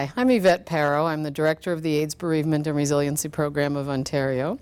Hi, 0.00 0.10
I'm 0.16 0.30
Yvette 0.30 0.64
Perreault. 0.64 1.08
I'm 1.08 1.24
the 1.24 1.30
Director 1.30 1.72
of 1.72 1.82
the 1.82 1.96
AIDS 1.96 2.14
Bereavement 2.14 2.66
and 2.66 2.74
Resiliency 2.74 3.28
Program 3.28 3.76
of 3.76 3.90
Ontario. 3.90 4.58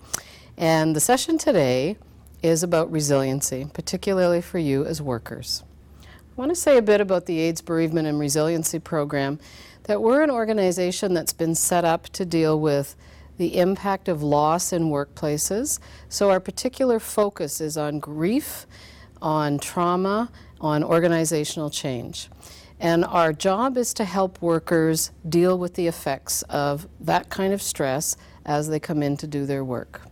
And 0.56 0.96
the 0.96 1.00
session 1.00 1.38
today 1.38 1.96
is 2.42 2.64
about 2.64 2.90
resiliency, 2.90 3.68
particularly 3.72 4.40
for 4.40 4.58
you 4.58 4.84
as 4.84 5.00
workers. 5.00 5.62
I 6.02 6.08
want 6.34 6.50
to 6.50 6.56
say 6.56 6.76
a 6.76 6.82
bit 6.82 7.00
about 7.00 7.26
the 7.26 7.38
AIDS 7.38 7.60
Bereavement 7.60 8.08
and 8.08 8.18
Resiliency 8.18 8.80
Program, 8.80 9.38
that 9.84 10.02
we're 10.02 10.22
an 10.22 10.30
organization 10.32 11.14
that's 11.14 11.32
been 11.32 11.54
set 11.54 11.84
up 11.84 12.08
to 12.14 12.24
deal 12.24 12.58
with 12.58 12.96
the 13.36 13.58
impact 13.58 14.08
of 14.08 14.24
loss 14.24 14.72
in 14.72 14.90
workplaces. 14.90 15.78
So 16.08 16.30
our 16.30 16.40
particular 16.40 16.98
focus 16.98 17.60
is 17.60 17.76
on 17.76 18.00
grief, 18.00 18.66
on 19.22 19.60
trauma, 19.60 20.32
on 20.60 20.82
organizational 20.82 21.70
change. 21.70 22.28
And 22.80 23.04
our 23.04 23.32
job 23.32 23.76
is 23.76 23.92
to 23.94 24.04
help 24.04 24.40
workers 24.40 25.10
deal 25.28 25.58
with 25.58 25.74
the 25.74 25.86
effects 25.86 26.42
of 26.42 26.86
that 27.00 27.28
kind 27.28 27.52
of 27.52 27.60
stress 27.60 28.16
as 28.46 28.68
they 28.68 28.78
come 28.78 29.02
in 29.02 29.16
to 29.16 29.26
do 29.26 29.46
their 29.46 29.64
work. 29.64 30.02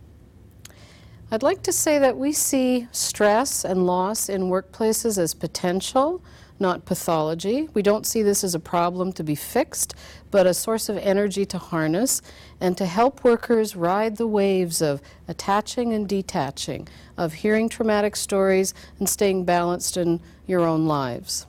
I'd 1.31 1.43
like 1.43 1.61
to 1.63 1.73
say 1.73 1.99
that 1.99 2.17
we 2.17 2.31
see 2.31 2.87
stress 2.91 3.65
and 3.65 3.85
loss 3.85 4.29
in 4.29 4.43
workplaces 4.43 5.17
as 5.17 5.33
potential, 5.33 6.23
not 6.59 6.85
pathology. 6.85 7.67
We 7.73 7.81
don't 7.81 8.05
see 8.05 8.21
this 8.21 8.43
as 8.43 8.55
a 8.55 8.59
problem 8.59 9.11
to 9.13 9.23
be 9.23 9.35
fixed, 9.35 9.93
but 10.31 10.47
a 10.47 10.53
source 10.53 10.87
of 10.87 10.97
energy 10.97 11.45
to 11.47 11.57
harness 11.57 12.21
and 12.61 12.77
to 12.77 12.85
help 12.85 13.23
workers 13.25 13.75
ride 13.75 14.15
the 14.15 14.27
waves 14.27 14.81
of 14.81 15.01
attaching 15.27 15.93
and 15.93 16.07
detaching, 16.07 16.87
of 17.17 17.33
hearing 17.33 17.67
traumatic 17.67 18.15
stories 18.15 18.73
and 18.99 19.09
staying 19.09 19.43
balanced 19.43 19.97
in 19.97 20.21
your 20.47 20.61
own 20.61 20.85
lives. 20.85 21.45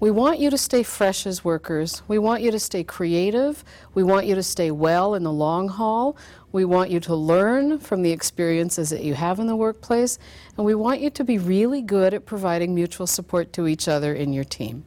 We 0.00 0.10
want 0.10 0.38
you 0.38 0.50
to 0.50 0.58
stay 0.58 0.82
fresh 0.82 1.26
as 1.26 1.44
workers. 1.44 2.02
We 2.08 2.18
want 2.18 2.42
you 2.42 2.50
to 2.50 2.58
stay 2.58 2.84
creative. 2.84 3.64
We 3.94 4.02
want 4.02 4.26
you 4.26 4.34
to 4.34 4.42
stay 4.42 4.70
well 4.70 5.14
in 5.14 5.22
the 5.22 5.32
long 5.32 5.68
haul. 5.68 6.16
We 6.52 6.64
want 6.64 6.90
you 6.90 7.00
to 7.00 7.14
learn 7.14 7.78
from 7.78 8.02
the 8.02 8.10
experiences 8.10 8.90
that 8.90 9.02
you 9.02 9.14
have 9.14 9.38
in 9.38 9.46
the 9.46 9.56
workplace. 9.56 10.18
And 10.56 10.66
we 10.66 10.74
want 10.74 11.00
you 11.00 11.10
to 11.10 11.24
be 11.24 11.38
really 11.38 11.80
good 11.80 12.12
at 12.12 12.26
providing 12.26 12.74
mutual 12.74 13.06
support 13.06 13.52
to 13.54 13.66
each 13.66 13.88
other 13.88 14.12
in 14.12 14.32
your 14.32 14.44
team. 14.44 14.84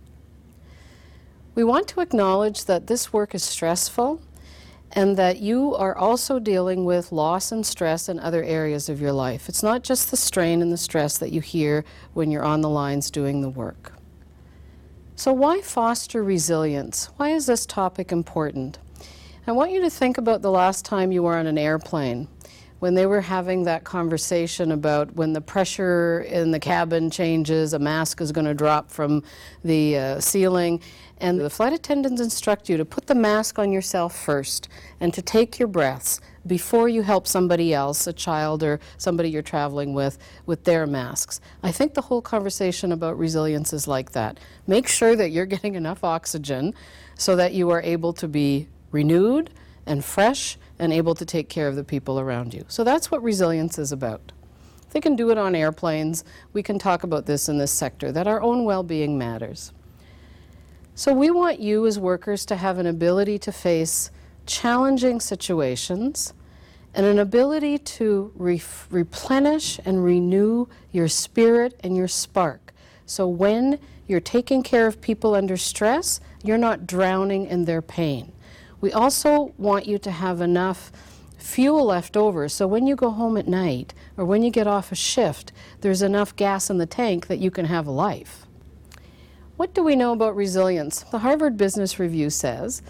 We 1.55 1.63
want 1.63 1.87
to 1.89 2.01
acknowledge 2.01 2.65
that 2.65 2.85
this 2.85 3.11
work 3.11 3.33
is 3.33 3.43
stressful 3.43 4.21
and 4.91 5.17
that 5.17 5.39
you 5.39 5.73
are 5.75 5.97
also 5.97 6.37
dealing 6.37 6.85
with 6.85 7.11
loss 7.11 7.51
and 7.51 7.65
stress 7.65 8.07
in 8.07 8.19
other 8.19 8.43
areas 8.43 8.87
of 8.87 9.01
your 9.01 9.11
life. 9.11 9.49
It's 9.49 9.63
not 9.63 9.83
just 9.83 10.11
the 10.11 10.17
strain 10.17 10.61
and 10.61 10.71
the 10.71 10.77
stress 10.77 11.17
that 11.17 11.31
you 11.31 11.41
hear 11.41 11.83
when 12.13 12.29
you're 12.29 12.45
on 12.45 12.61
the 12.61 12.69
lines 12.69 13.09
doing 13.09 13.41
the 13.41 13.49
work. 13.49 13.96
So, 15.19 15.33
why 15.33 15.61
foster 15.61 16.23
resilience? 16.23 17.09
Why 17.17 17.29
is 17.31 17.47
this 17.47 17.65
topic 17.65 18.11
important? 18.11 18.77
I 19.47 19.51
want 19.51 19.71
you 19.71 19.81
to 19.81 19.89
think 19.89 20.19
about 20.19 20.43
the 20.43 20.51
last 20.51 20.85
time 20.85 21.11
you 21.11 21.23
were 21.23 21.35
on 21.35 21.47
an 21.47 21.57
airplane 21.57 22.27
when 22.77 22.93
they 22.93 23.07
were 23.07 23.21
having 23.21 23.63
that 23.63 23.83
conversation 23.83 24.71
about 24.71 25.15
when 25.15 25.33
the 25.33 25.41
pressure 25.41 26.19
in 26.19 26.51
the 26.51 26.59
cabin 26.59 27.09
changes, 27.09 27.73
a 27.73 27.79
mask 27.79 28.21
is 28.21 28.31
going 28.31 28.45
to 28.45 28.53
drop 28.53 28.91
from 28.91 29.23
the 29.63 29.97
uh, 29.97 30.19
ceiling, 30.19 30.79
and 31.17 31.39
the 31.39 31.49
flight 31.49 31.73
attendants 31.73 32.21
instruct 32.21 32.69
you 32.69 32.77
to 32.77 32.85
put 32.85 33.07
the 33.07 33.15
mask 33.15 33.57
on 33.57 33.71
yourself 33.71 34.15
first 34.15 34.69
and 34.99 35.15
to 35.15 35.21
take 35.23 35.57
your 35.57 35.67
breaths 35.67 36.21
before 36.47 36.89
you 36.89 37.01
help 37.01 37.27
somebody 37.27 37.73
else, 37.73 38.07
a 38.07 38.13
child 38.13 38.63
or 38.63 38.79
somebody 38.97 39.29
you're 39.29 39.41
traveling 39.41 39.93
with, 39.93 40.17
with 40.45 40.63
their 40.63 40.87
masks. 40.87 41.41
I 41.63 41.71
think 41.71 41.93
the 41.93 42.01
whole 42.01 42.21
conversation 42.21 42.91
about 42.91 43.17
resilience 43.17 43.73
is 43.73 43.87
like 43.87 44.11
that. 44.11 44.39
Make 44.65 44.87
sure 44.87 45.15
that 45.15 45.31
you're 45.31 45.45
getting 45.57 45.75
enough 45.75 46.03
oxygen 46.03 46.73
so 47.15 47.35
that 47.35 47.53
you 47.53 47.69
are 47.69 47.81
able 47.81 48.13
to 48.13 48.27
be 48.27 48.67
renewed 48.91 49.49
and 49.85 50.03
fresh 50.03 50.57
and 50.79 50.93
able 50.93 51.15
to 51.15 51.25
take 51.25 51.49
care 51.49 51.67
of 51.67 51.75
the 51.75 51.83
people 51.83 52.19
around 52.19 52.53
you. 52.53 52.65
So 52.67 52.83
that's 52.83 53.09
what 53.09 53.23
resilience 53.23 53.77
is 53.79 53.91
about. 53.91 54.31
They 54.91 55.01
can 55.01 55.15
do 55.15 55.31
it 55.31 55.37
on 55.37 55.55
airplanes. 55.55 56.23
We 56.53 56.63
can 56.63 56.79
talk 56.79 57.03
about 57.03 57.25
this 57.25 57.49
in 57.49 57.57
this 57.57 57.71
sector, 57.71 58.11
that 58.11 58.27
our 58.27 58.41
own 58.41 58.63
well 58.63 58.83
being 58.83 59.17
matters. 59.17 59.73
So 60.95 61.13
we 61.13 61.29
want 61.29 61.59
you 61.59 61.85
as 61.85 61.99
workers 61.99 62.45
to 62.47 62.55
have 62.55 62.79
an 62.79 62.87
ability 62.87 63.37
to 63.39 63.51
face 63.51 64.09
challenging 64.47 65.19
situations 65.19 66.33
and 66.93 67.05
an 67.05 67.19
ability 67.19 67.77
to 67.77 68.31
re- 68.35 68.61
replenish 68.89 69.79
and 69.85 70.03
renew 70.03 70.67
your 70.91 71.07
spirit 71.07 71.79
and 71.83 71.95
your 71.95 72.07
spark. 72.07 72.73
So 73.05 73.27
when 73.27 73.79
you're 74.07 74.19
taking 74.19 74.63
care 74.63 74.87
of 74.87 74.99
people 75.01 75.35
under 75.35 75.57
stress, 75.57 76.19
you're 76.43 76.57
not 76.57 76.87
drowning 76.87 77.45
in 77.45 77.65
their 77.65 77.81
pain. 77.81 78.31
We 78.81 78.91
also 78.91 79.53
want 79.57 79.85
you 79.85 79.97
to 79.99 80.11
have 80.11 80.41
enough 80.41 80.91
fuel 81.37 81.85
left 81.85 82.17
over 82.17 82.49
so 82.49 82.67
when 82.67 82.87
you 82.87 82.95
go 82.95 83.11
home 83.11 83.37
at 83.37 83.47
night 83.47 83.93
or 84.17 84.25
when 84.25 84.43
you 84.43 84.49
get 84.49 84.67
off 84.67 84.91
a 84.91 84.95
shift, 84.95 85.51
there's 85.81 86.01
enough 86.01 86.35
gas 86.35 86.69
in 86.69 86.77
the 86.77 86.85
tank 86.85 87.27
that 87.27 87.39
you 87.39 87.51
can 87.51 87.65
have 87.65 87.87
a 87.87 87.91
life. 87.91 88.45
What 89.55 89.73
do 89.73 89.83
we 89.83 89.95
know 89.95 90.13
about 90.13 90.35
resilience? 90.35 91.03
The 91.11 91.19
Harvard 91.19 91.57
Business 91.57 91.99
Review 91.99 92.29
says 92.29 92.81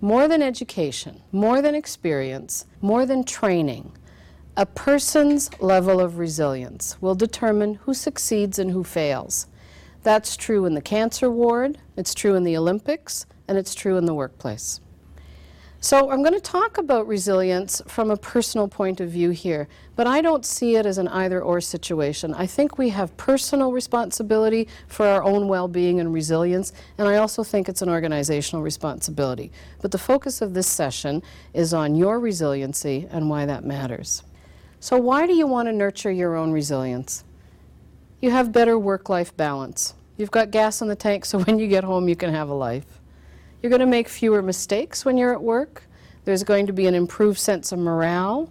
more 0.00 0.28
than 0.28 0.42
education, 0.42 1.22
more 1.32 1.60
than 1.60 1.74
experience, 1.74 2.64
more 2.80 3.04
than 3.04 3.24
training, 3.24 3.92
a 4.56 4.66
person's 4.66 5.50
level 5.60 6.00
of 6.00 6.18
resilience 6.18 7.00
will 7.00 7.14
determine 7.14 7.74
who 7.74 7.94
succeeds 7.94 8.58
and 8.58 8.70
who 8.70 8.82
fails. 8.82 9.46
That's 10.02 10.36
true 10.36 10.64
in 10.64 10.74
the 10.74 10.80
cancer 10.80 11.30
ward, 11.30 11.78
it's 11.96 12.14
true 12.14 12.34
in 12.34 12.44
the 12.44 12.56
Olympics, 12.56 13.26
and 13.46 13.58
it's 13.58 13.74
true 13.74 13.96
in 13.96 14.06
the 14.06 14.14
workplace. 14.14 14.80
So 15.82 16.10
I'm 16.10 16.22
going 16.22 16.34
to 16.34 16.40
talk 16.40 16.76
about 16.76 17.06
resilience 17.06 17.80
from 17.86 18.10
a 18.10 18.16
personal 18.16 18.68
point 18.68 19.00
of 19.00 19.08
view 19.08 19.30
here, 19.30 19.66
but 19.96 20.06
I 20.06 20.20
don't 20.20 20.44
see 20.44 20.76
it 20.76 20.84
as 20.84 20.98
an 20.98 21.08
either 21.08 21.40
or 21.40 21.58
situation. 21.58 22.34
I 22.34 22.46
think 22.46 22.76
we 22.76 22.90
have 22.90 23.16
personal 23.16 23.72
responsibility 23.72 24.68
for 24.88 25.06
our 25.06 25.22
own 25.22 25.48
well-being 25.48 25.98
and 25.98 26.12
resilience, 26.12 26.74
and 26.98 27.08
I 27.08 27.16
also 27.16 27.42
think 27.42 27.66
it's 27.66 27.80
an 27.80 27.88
organizational 27.88 28.62
responsibility. 28.62 29.52
But 29.80 29.90
the 29.90 29.96
focus 29.96 30.42
of 30.42 30.52
this 30.52 30.66
session 30.66 31.22
is 31.54 31.72
on 31.72 31.94
your 31.94 32.20
resiliency 32.20 33.08
and 33.10 33.30
why 33.30 33.46
that 33.46 33.64
matters. 33.64 34.22
So 34.80 34.98
why 34.98 35.26
do 35.26 35.32
you 35.32 35.46
want 35.46 35.68
to 35.68 35.72
nurture 35.72 36.12
your 36.12 36.36
own 36.36 36.52
resilience? 36.52 37.24
You 38.20 38.32
have 38.32 38.52
better 38.52 38.78
work-life 38.78 39.34
balance. 39.34 39.94
You've 40.18 40.30
got 40.30 40.50
gas 40.50 40.82
in 40.82 40.88
the 40.88 40.94
tank 40.94 41.24
so 41.24 41.38
when 41.40 41.58
you 41.58 41.68
get 41.68 41.84
home 41.84 42.06
you 42.06 42.16
can 42.16 42.34
have 42.34 42.50
a 42.50 42.54
life. 42.54 42.99
You're 43.62 43.70
going 43.70 43.80
to 43.80 43.86
make 43.86 44.08
fewer 44.08 44.40
mistakes 44.40 45.04
when 45.04 45.18
you're 45.18 45.32
at 45.32 45.42
work. 45.42 45.82
There's 46.24 46.44
going 46.44 46.66
to 46.66 46.72
be 46.72 46.86
an 46.86 46.94
improved 46.94 47.38
sense 47.38 47.72
of 47.72 47.78
morale. 47.78 48.50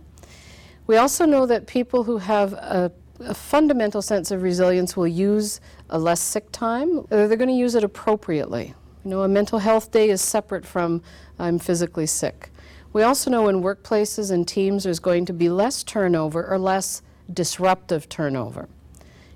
We 0.86 0.98
also 0.98 1.26
know 1.26 1.46
that 1.46 1.68
people 1.68 2.04
who 2.04 2.18
have 2.18 2.54
a, 2.54 2.92
a 3.20 3.34
fundamental 3.34 4.02
sense 4.02 4.32
of 4.32 4.44
resilience 4.44 4.96
will 4.96 5.08
use 5.08 5.62
a 5.90 5.98
less 5.98 6.20
sick 6.20 6.52
time. 6.52 7.06
They're 7.10 7.28
going 7.36 7.50
to 7.50 7.54
use 7.54 7.76
it 7.76 7.84
appropriately. 7.84 8.74
You 9.04 9.12
know, 9.12 9.22
a 9.24 9.28
mental 9.28 9.60
health 9.60 9.92
day 9.92 10.10
is 10.10 10.22
separate 10.22 10.66
from 10.66 11.02
I'm 11.40 11.58
physically 11.58 12.06
sick. 12.06 12.52
We 12.92 13.04
also 13.04 13.30
know 13.30 13.48
in 13.50 13.62
workplaces 13.62 14.32
and 14.32 14.48
teams 14.48 14.84
there's 14.84 15.00
going 15.00 15.26
to 15.26 15.34
be 15.34 15.50
less 15.50 15.84
turnover 15.84 16.46
or 16.46 16.58
less 16.58 17.02
disruptive 17.32 18.10
turnover. 18.10 18.68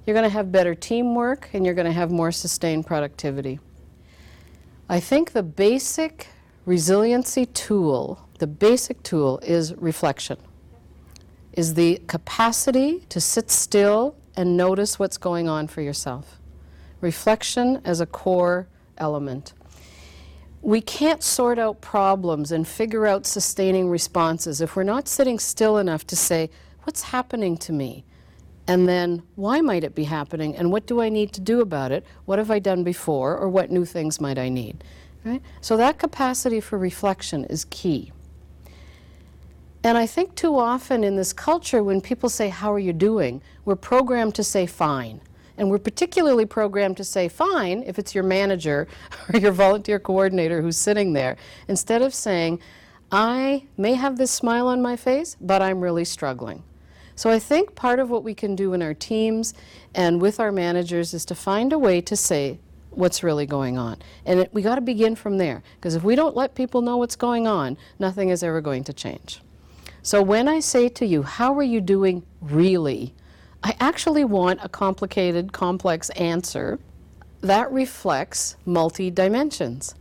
You're 0.06 0.16
going 0.16 0.30
to 0.30 0.34
have 0.34 0.52
better 0.52 0.76
teamwork 0.76 1.50
and 1.54 1.66
you're 1.66 1.76
going 1.76 1.86
to 1.88 1.94
have 1.94 2.12
more 2.12 2.32
sustained 2.32 2.86
productivity. 2.86 3.60
I 4.90 5.00
think 5.00 5.32
the 5.32 5.44
basic 5.44 6.28
resiliency 6.66 7.46
tool, 7.46 8.28
the 8.40 8.48
basic 8.48 9.02
tool 9.04 9.40
is 9.40 9.74
reflection, 9.76 10.38
is 11.54 11.76
the 11.76 12.02
capacity 12.08 13.06
to 13.10 13.22
sit 13.22 13.50
still 13.50 14.16
and 14.36 14.58
notice 14.58 15.00
what's 15.00 15.18
going 15.18 15.48
on 15.48 15.68
for 15.68 15.82
yourself. 15.82 16.40
Reflection 17.00 17.82
as 17.86 18.02
a 18.02 18.06
core 18.06 18.68
element. 18.98 19.54
We 20.62 20.82
can't 20.82 21.24
sort 21.24 21.60
out 21.60 21.82
problems 21.82 22.52
and 22.52 22.68
figure 22.68 23.06
out 23.06 23.26
sustaining 23.26 23.90
responses 23.90 24.62
if 24.62 24.76
we're 24.76 24.84
not 24.84 25.08
sitting 25.08 25.40
still 25.40 25.78
enough 25.78 26.08
to 26.08 26.16
say, 26.16 26.50
what's 26.84 27.04
happening 27.04 27.58
to 27.58 27.72
me? 27.74 28.06
And 28.68 28.88
then, 28.88 29.24
why 29.36 29.60
might 29.60 29.84
it 29.84 29.94
be 29.94 30.06
happening? 30.06 30.56
And 30.56 30.72
what 30.72 30.86
do 30.86 31.02
I 31.02 31.10
need 31.10 31.34
to 31.34 31.42
do 31.42 31.60
about 31.60 31.92
it? 31.92 32.06
What 32.26 32.40
have 32.40 32.50
I 32.50 32.60
done 32.60 32.84
before? 32.84 33.38
Or 33.38 33.50
what 33.50 33.72
new 33.72 33.84
things 33.84 34.22
might 34.22 34.38
I 34.38 34.48
need? 34.48 34.84
Right? 35.26 35.42
So, 35.60 35.76
that 35.78 36.00
capacity 36.00 36.62
for 36.62 36.78
reflection 36.78 37.44
is 37.46 37.66
key. 37.66 38.12
And 39.84 39.98
I 39.98 40.06
think 40.06 40.36
too 40.36 40.58
often 40.58 41.04
in 41.04 41.18
this 41.18 41.34
culture, 41.34 41.84
when 41.84 42.00
people 42.00 42.30
say, 42.30 42.50
How 42.50 42.72
are 42.72 42.80
you 42.80 42.94
doing? 42.94 43.42
we're 43.66 43.76
programmed 43.76 44.36
to 44.36 44.44
say, 44.44 44.66
Fine. 44.66 45.22
And 45.58 45.70
we're 45.70 45.78
particularly 45.78 46.46
programmed 46.46 46.98
to 46.98 47.04
say, 47.04 47.28
Fine, 47.28 47.84
if 47.86 48.00
it's 48.00 48.16
your 48.16 48.24
manager 48.24 48.88
or 49.34 49.40
your 49.40 49.52
volunteer 49.52 50.00
coordinator 50.00 50.62
who's 50.62 50.78
sitting 50.78 51.12
there, 51.14 51.36
instead 51.68 52.02
of 52.02 52.14
saying, 52.14 52.60
I 53.12 53.68
may 53.78 53.94
have 53.94 54.18
this 54.18 54.32
smile 54.32 54.68
on 54.68 54.82
my 54.82 54.96
face, 54.96 55.36
but 55.40 55.62
I'm 55.62 55.82
really 55.82 56.06
struggling. 56.06 56.64
So 57.16 57.30
I 57.30 57.40
think 57.40 57.76
part 57.76 58.00
of 58.00 58.10
what 58.10 58.24
we 58.24 58.34
can 58.34 58.56
do 58.56 58.74
in 58.74 58.82
our 58.82 58.94
teams 58.94 59.54
and 59.94 60.22
with 60.22 60.40
our 60.40 60.52
managers 60.52 61.14
is 61.14 61.26
to 61.26 61.36
find 61.36 61.72
a 61.72 61.80
way 61.80 62.02
to 62.02 62.16
say 62.16 62.60
what's 62.90 63.24
really 63.24 63.46
going 63.46 63.78
on. 63.78 63.98
And 64.26 64.42
it, 64.42 64.54
we 64.54 64.62
got 64.62 64.76
to 64.76 64.82
begin 64.82 65.16
from 65.16 65.38
there 65.38 65.64
because 65.76 65.96
if 65.96 66.04
we 66.04 66.16
don't 66.16 66.36
let 66.36 66.56
people 66.56 66.82
know 66.82 66.98
what's 66.98 67.16
going 67.16 67.48
on, 67.48 67.78
nothing 68.00 68.30
is 68.30 68.44
ever 68.44 68.62
going 68.62 68.84
to 68.86 68.94
change. 68.94 69.42
So 70.02 70.22
when 70.22 70.48
I 70.48 70.60
say 70.60 70.90
to 70.90 71.06
you, 71.06 71.24
how 71.24 71.54
are 71.56 71.64
you 71.64 71.82
doing 71.82 72.24
really? 72.42 73.14
I 73.64 73.76
actually 73.80 74.26
want 74.26 74.60
a 74.62 74.70
complicated, 74.70 75.54
complex 75.54 76.10
answer 76.12 76.80
that 77.42 77.72
reflects 77.72 78.56
multi 78.66 79.10
dimensions. 79.12 79.96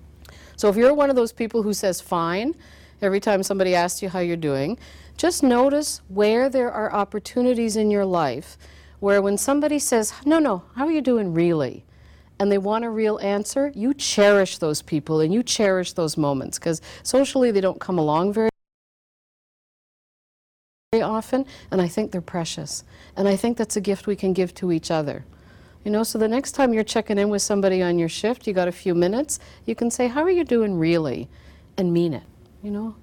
So 0.56 0.68
if 0.68 0.76
you're 0.76 0.94
one 0.94 1.10
of 1.10 1.16
those 1.16 1.32
people 1.32 1.62
who 1.62 1.72
says 1.72 2.00
fine 2.00 2.54
every 3.00 3.20
time 3.20 3.42
somebody 3.42 3.74
asks 3.74 4.02
you 4.02 4.08
how 4.08 4.20
you're 4.20 4.36
doing, 4.36 4.78
just 5.22 5.44
notice 5.44 6.00
where 6.08 6.48
there 6.48 6.72
are 6.72 6.92
opportunities 6.92 7.76
in 7.76 7.92
your 7.92 8.04
life 8.04 8.58
where 8.98 9.22
when 9.22 9.38
somebody 9.38 9.78
says, 9.78 10.12
No, 10.24 10.40
no, 10.40 10.64
how 10.74 10.84
are 10.84 10.90
you 10.90 11.00
doing 11.00 11.32
really? 11.32 11.84
and 12.40 12.50
they 12.50 12.58
want 12.58 12.84
a 12.84 12.90
real 12.90 13.20
answer, 13.20 13.70
you 13.72 13.94
cherish 13.94 14.58
those 14.58 14.82
people 14.82 15.20
and 15.20 15.32
you 15.32 15.44
cherish 15.44 15.92
those 15.92 16.16
moments 16.16 16.58
because 16.58 16.82
socially 17.04 17.52
they 17.52 17.60
don't 17.60 17.78
come 17.78 17.98
along 17.98 18.32
very 18.32 18.50
often, 21.00 21.46
and 21.70 21.80
I 21.80 21.86
think 21.86 22.10
they're 22.10 22.20
precious. 22.20 22.82
And 23.16 23.28
I 23.28 23.36
think 23.36 23.56
that's 23.56 23.76
a 23.76 23.80
gift 23.80 24.08
we 24.08 24.16
can 24.16 24.32
give 24.32 24.52
to 24.54 24.72
each 24.72 24.90
other. 24.90 25.24
You 25.84 25.92
know, 25.92 26.02
so 26.02 26.18
the 26.18 26.26
next 26.26 26.52
time 26.52 26.74
you're 26.74 26.82
checking 26.82 27.16
in 27.16 27.28
with 27.28 27.42
somebody 27.42 27.80
on 27.80 27.96
your 27.96 28.08
shift, 28.08 28.48
you 28.48 28.54
got 28.54 28.66
a 28.66 28.72
few 28.72 28.92
minutes, 28.92 29.38
you 29.66 29.76
can 29.76 29.88
say, 29.88 30.08
How 30.08 30.22
are 30.22 30.30
you 30.30 30.42
doing 30.42 30.76
really? 30.76 31.28
and 31.78 31.92
mean 31.92 32.12
it. 32.12 32.24
You 32.60 32.72
know, 32.72 32.96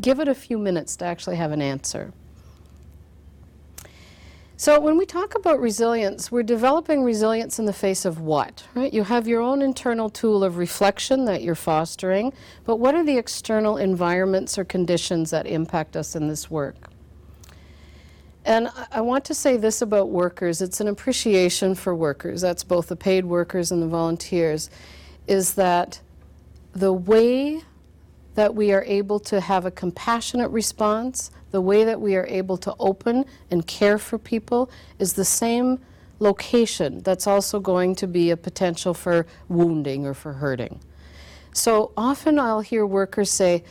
give 0.00 0.20
it 0.20 0.28
a 0.28 0.34
few 0.34 0.58
minutes 0.58 0.96
to 0.96 1.04
actually 1.04 1.36
have 1.36 1.52
an 1.52 1.62
answer. 1.62 2.12
So 4.56 4.78
when 4.78 4.96
we 4.96 5.04
talk 5.04 5.34
about 5.34 5.60
resilience, 5.60 6.30
we're 6.30 6.44
developing 6.44 7.02
resilience 7.02 7.58
in 7.58 7.64
the 7.64 7.72
face 7.72 8.04
of 8.04 8.20
what? 8.20 8.64
Right? 8.74 8.94
You 8.94 9.02
have 9.02 9.26
your 9.26 9.42
own 9.42 9.60
internal 9.62 10.08
tool 10.08 10.44
of 10.44 10.58
reflection 10.58 11.24
that 11.24 11.42
you're 11.42 11.56
fostering, 11.56 12.32
but 12.64 12.76
what 12.76 12.94
are 12.94 13.04
the 13.04 13.18
external 13.18 13.76
environments 13.76 14.56
or 14.56 14.64
conditions 14.64 15.30
that 15.30 15.46
impact 15.46 15.96
us 15.96 16.14
in 16.14 16.28
this 16.28 16.50
work? 16.50 16.88
And 18.44 18.68
I 18.92 19.00
want 19.00 19.24
to 19.26 19.34
say 19.34 19.56
this 19.56 19.82
about 19.82 20.10
workers 20.10 20.62
it's 20.62 20.80
an 20.80 20.88
appreciation 20.88 21.74
for 21.74 21.94
workers, 21.94 22.40
that's 22.40 22.62
both 22.62 22.88
the 22.88 22.96
paid 22.96 23.24
workers 23.24 23.72
and 23.72 23.82
the 23.82 23.88
volunteers, 23.88 24.70
is 25.26 25.54
that 25.54 26.00
the 26.74 26.92
way 26.92 27.62
that 28.34 28.54
we 28.54 28.72
are 28.72 28.84
able 28.84 29.20
to 29.20 29.40
have 29.40 29.64
a 29.64 29.70
compassionate 29.70 30.50
response, 30.50 31.30
the 31.50 31.60
way 31.60 31.84
that 31.84 32.00
we 32.00 32.16
are 32.16 32.26
able 32.26 32.56
to 32.58 32.74
open 32.78 33.24
and 33.50 33.66
care 33.66 33.98
for 33.98 34.18
people, 34.18 34.70
is 34.98 35.12
the 35.12 35.24
same 35.24 35.78
location 36.18 37.00
that's 37.02 37.26
also 37.26 37.60
going 37.60 37.94
to 37.94 38.06
be 38.06 38.30
a 38.30 38.36
potential 38.36 38.94
for 38.94 39.26
wounding 39.48 40.06
or 40.06 40.14
for 40.14 40.34
hurting. 40.34 40.80
So 41.52 41.92
often 41.96 42.38
I'll 42.38 42.60
hear 42.60 42.84
workers 42.84 43.30
say, 43.30 43.62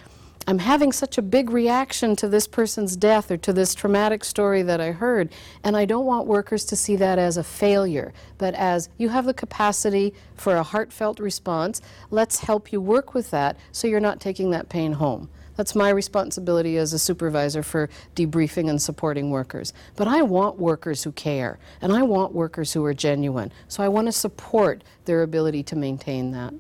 I'm 0.46 0.60
having 0.60 0.92
such 0.92 1.18
a 1.18 1.22
big 1.22 1.50
reaction 1.50 2.18
to 2.18 2.28
this 2.28 2.48
person's 2.48 2.98
death 2.98 3.32
or 3.32 3.38
to 3.38 3.54
this 3.54 3.74
traumatic 3.74 4.26
story 4.26 4.62
that 4.64 4.82
I 4.82 4.92
heard, 4.92 5.30
and 5.64 5.78
I 5.78 5.86
don't 5.86 6.06
want 6.06 6.28
workers 6.28 6.66
to 6.66 6.76
see 6.76 6.98
that 6.98 7.18
as 7.18 7.38
a 7.38 7.44
failure, 7.44 8.14
but 8.38 8.54
as 8.56 8.90
you 8.98 9.08
have 9.08 9.26
the 9.26 9.34
capacity 9.34 10.14
for 10.36 10.58
a 10.58 10.64
heartfelt 10.64 11.20
response. 11.20 11.82
Let's 12.12 12.40
help 12.40 12.74
you 12.74 12.82
work 12.82 13.14
with 13.14 13.32
that 13.32 13.58
so 13.72 13.88
you're 13.88 14.02
not 14.02 14.20
taking 14.20 14.52
that 14.52 14.68
pain 14.68 14.94
home. 14.94 15.30
That's 15.56 15.76
my 15.76 15.90
responsibility 15.90 16.78
as 16.78 16.92
a 16.92 17.00
supervisor 17.00 17.64
for 17.64 17.90
debriefing 18.16 18.70
and 18.70 18.82
supporting 18.82 19.30
workers. 19.30 19.72
But 19.96 20.08
I 20.08 20.24
want 20.24 20.60
workers 20.60 21.04
who 21.04 21.12
care, 21.14 21.58
and 21.82 21.94
I 21.94 22.02
want 22.02 22.34
workers 22.34 22.74
who 22.74 22.84
are 22.84 22.94
genuine. 22.94 23.52
So 23.68 23.82
I 23.84 23.88
want 23.88 24.08
to 24.08 24.12
support 24.12 24.84
their 25.06 25.22
ability 25.22 25.64
to 25.64 25.76
maintain 25.76 26.32
that. 26.32 26.54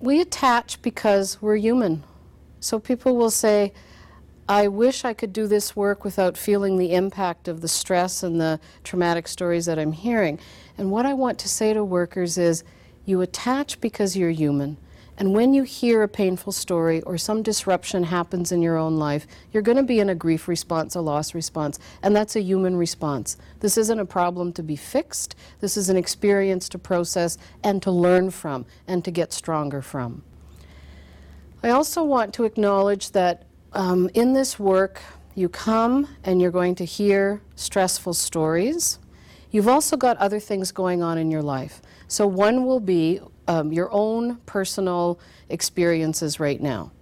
We 0.00 0.20
attach 0.20 0.80
because 0.80 1.42
we're 1.42 1.56
human. 1.56 2.04
So 2.60 2.78
people 2.78 3.16
will 3.16 3.30
say, 3.30 3.72
I 4.48 4.68
wish 4.68 5.04
I 5.04 5.14
could 5.14 5.32
do 5.32 5.46
this 5.46 5.76
work 5.76 6.04
without 6.04 6.36
feeling 6.36 6.76
the 6.76 6.92
impact 6.92 7.48
of 7.48 7.60
the 7.60 7.68
stress 7.68 8.22
and 8.22 8.40
the 8.40 8.60
traumatic 8.82 9.28
stories 9.28 9.66
that 9.66 9.78
I'm 9.78 9.92
hearing. 9.92 10.38
And 10.76 10.90
what 10.90 11.06
I 11.06 11.14
want 11.14 11.38
to 11.40 11.48
say 11.48 11.72
to 11.72 11.84
workers 11.84 12.36
is 12.36 12.64
you 13.04 13.20
attach 13.20 13.80
because 13.80 14.16
you're 14.16 14.30
human. 14.30 14.76
And 15.16 15.34
when 15.34 15.52
you 15.52 15.64
hear 15.64 16.02
a 16.02 16.08
painful 16.08 16.52
story 16.52 17.02
or 17.02 17.18
some 17.18 17.42
disruption 17.42 18.04
happens 18.04 18.52
in 18.52 18.62
your 18.62 18.78
own 18.78 18.96
life, 18.96 19.26
you're 19.52 19.62
going 19.62 19.76
to 19.76 19.82
be 19.82 20.00
in 20.00 20.08
a 20.08 20.14
grief 20.14 20.48
response, 20.48 20.94
a 20.94 21.00
loss 21.00 21.34
response, 21.34 21.78
and 22.02 22.16
that's 22.16 22.36
a 22.36 22.40
human 22.40 22.74
response. 22.74 23.36
This 23.60 23.76
isn't 23.76 24.00
a 24.00 24.06
problem 24.06 24.52
to 24.54 24.62
be 24.62 24.76
fixed. 24.76 25.36
This 25.60 25.76
is 25.76 25.90
an 25.90 25.96
experience 25.96 26.68
to 26.70 26.78
process 26.78 27.36
and 27.62 27.82
to 27.82 27.90
learn 27.90 28.30
from 28.30 28.64
and 28.88 29.04
to 29.04 29.10
get 29.10 29.32
stronger 29.32 29.82
from. 29.82 30.22
I 31.62 31.70
also 31.70 32.02
want 32.02 32.32
to 32.34 32.44
acknowledge 32.44 33.10
that 33.10 33.44
um, 33.74 34.08
in 34.14 34.32
this 34.32 34.58
work, 34.58 35.02
you 35.34 35.50
come 35.50 36.08
and 36.24 36.40
you're 36.40 36.50
going 36.50 36.74
to 36.76 36.86
hear 36.86 37.42
stressful 37.54 38.14
stories. 38.14 38.98
You've 39.50 39.68
also 39.68 39.98
got 39.98 40.16
other 40.16 40.40
things 40.40 40.72
going 40.72 41.02
on 41.02 41.18
in 41.18 41.30
your 41.30 41.42
life. 41.42 41.82
So, 42.08 42.26
one 42.26 42.64
will 42.64 42.80
be 42.80 43.20
um, 43.46 43.72
your 43.72 43.90
own 43.92 44.36
personal 44.46 45.20
experiences 45.50 46.40
right 46.40 46.60
now. 46.60 46.92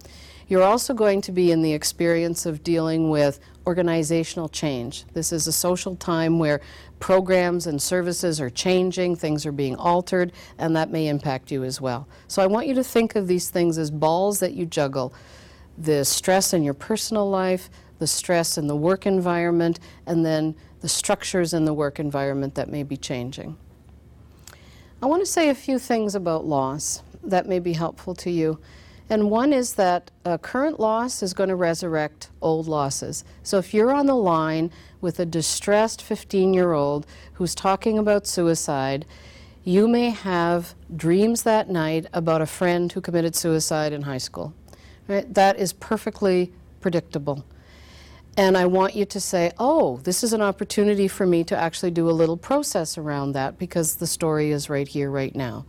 You're 0.49 0.63
also 0.63 0.93
going 0.93 1.21
to 1.21 1.31
be 1.31 1.51
in 1.51 1.61
the 1.61 1.73
experience 1.73 2.45
of 2.45 2.61
dealing 2.61 3.09
with 3.09 3.39
organizational 3.69 4.49
change. 4.49 5.05
This 5.13 5.31
is 5.31 5.45
a 5.45 5.51
social 5.51 5.95
time 5.95 6.39
where 6.39 6.59
programs 6.99 7.67
and 7.67 7.79
services 7.79 8.41
are 8.41 8.49
changing, 8.49 9.15
things 9.15 9.45
are 9.45 9.51
being 9.51 9.75
altered, 9.75 10.31
and 10.57 10.75
that 10.75 10.89
may 10.89 11.07
impact 11.07 11.51
you 11.51 11.63
as 11.63 11.79
well. 11.79 12.07
So 12.27 12.41
I 12.41 12.47
want 12.47 12.65
you 12.65 12.73
to 12.73 12.83
think 12.83 13.15
of 13.15 13.27
these 13.27 13.51
things 13.51 13.77
as 13.77 13.91
balls 13.91 14.39
that 14.39 14.53
you 14.53 14.65
juggle 14.65 15.13
the 15.77 16.03
stress 16.03 16.51
in 16.51 16.63
your 16.63 16.73
personal 16.73 17.29
life, 17.29 17.69
the 17.99 18.07
stress 18.07 18.57
in 18.57 18.65
the 18.65 18.75
work 18.75 19.05
environment, 19.05 19.79
and 20.07 20.25
then 20.25 20.55
the 20.81 20.89
structures 20.89 21.53
in 21.53 21.65
the 21.65 21.73
work 21.73 21.99
environment 21.99 22.55
that 22.55 22.69
may 22.69 22.81
be 22.81 22.97
changing. 22.97 23.55
I 24.99 25.05
want 25.05 25.21
to 25.21 25.31
say 25.31 25.49
a 25.49 25.55
few 25.55 25.77
things 25.77 26.15
about 26.15 26.43
loss 26.43 27.03
that 27.23 27.45
may 27.45 27.59
be 27.59 27.73
helpful 27.73 28.15
to 28.15 28.31
you. 28.31 28.59
And 29.09 29.31
one 29.31 29.53
is 29.53 29.73
that 29.73 30.11
a 30.23 30.37
current 30.37 30.79
loss 30.79 31.23
is 31.23 31.33
going 31.33 31.49
to 31.49 31.55
resurrect 31.55 32.29
old 32.41 32.67
losses. 32.67 33.23
So 33.41 33.57
if 33.57 33.73
you're 33.73 33.91
on 33.91 34.05
the 34.05 34.15
line 34.15 34.71
with 35.01 35.19
a 35.19 35.25
distressed 35.25 36.01
15 36.01 36.53
year 36.53 36.73
old 36.73 37.07
who's 37.33 37.55
talking 37.55 37.97
about 37.97 38.27
suicide, 38.27 39.05
you 39.63 39.87
may 39.87 40.11
have 40.11 40.75
dreams 40.95 41.43
that 41.43 41.69
night 41.69 42.05
about 42.13 42.41
a 42.41 42.45
friend 42.45 42.91
who 42.91 43.01
committed 43.01 43.35
suicide 43.35 43.93
in 43.93 44.03
high 44.03 44.19
school. 44.19 44.53
Right? 45.07 45.31
That 45.33 45.57
is 45.57 45.73
perfectly 45.73 46.51
predictable. 46.79 47.43
And 48.37 48.55
I 48.55 48.67
want 48.67 48.95
you 48.95 49.05
to 49.05 49.19
say, 49.19 49.51
oh, 49.57 49.97
this 50.03 50.23
is 50.23 50.33
an 50.33 50.41
opportunity 50.41 51.07
for 51.07 51.25
me 51.25 51.43
to 51.45 51.57
actually 51.57 51.91
do 51.91 52.09
a 52.09 52.11
little 52.11 52.37
process 52.37 52.97
around 52.97 53.33
that 53.33 53.57
because 53.57 53.95
the 53.95 54.07
story 54.07 54.51
is 54.51 54.69
right 54.69 54.87
here, 54.87 55.09
right 55.09 55.35
now. 55.35 55.65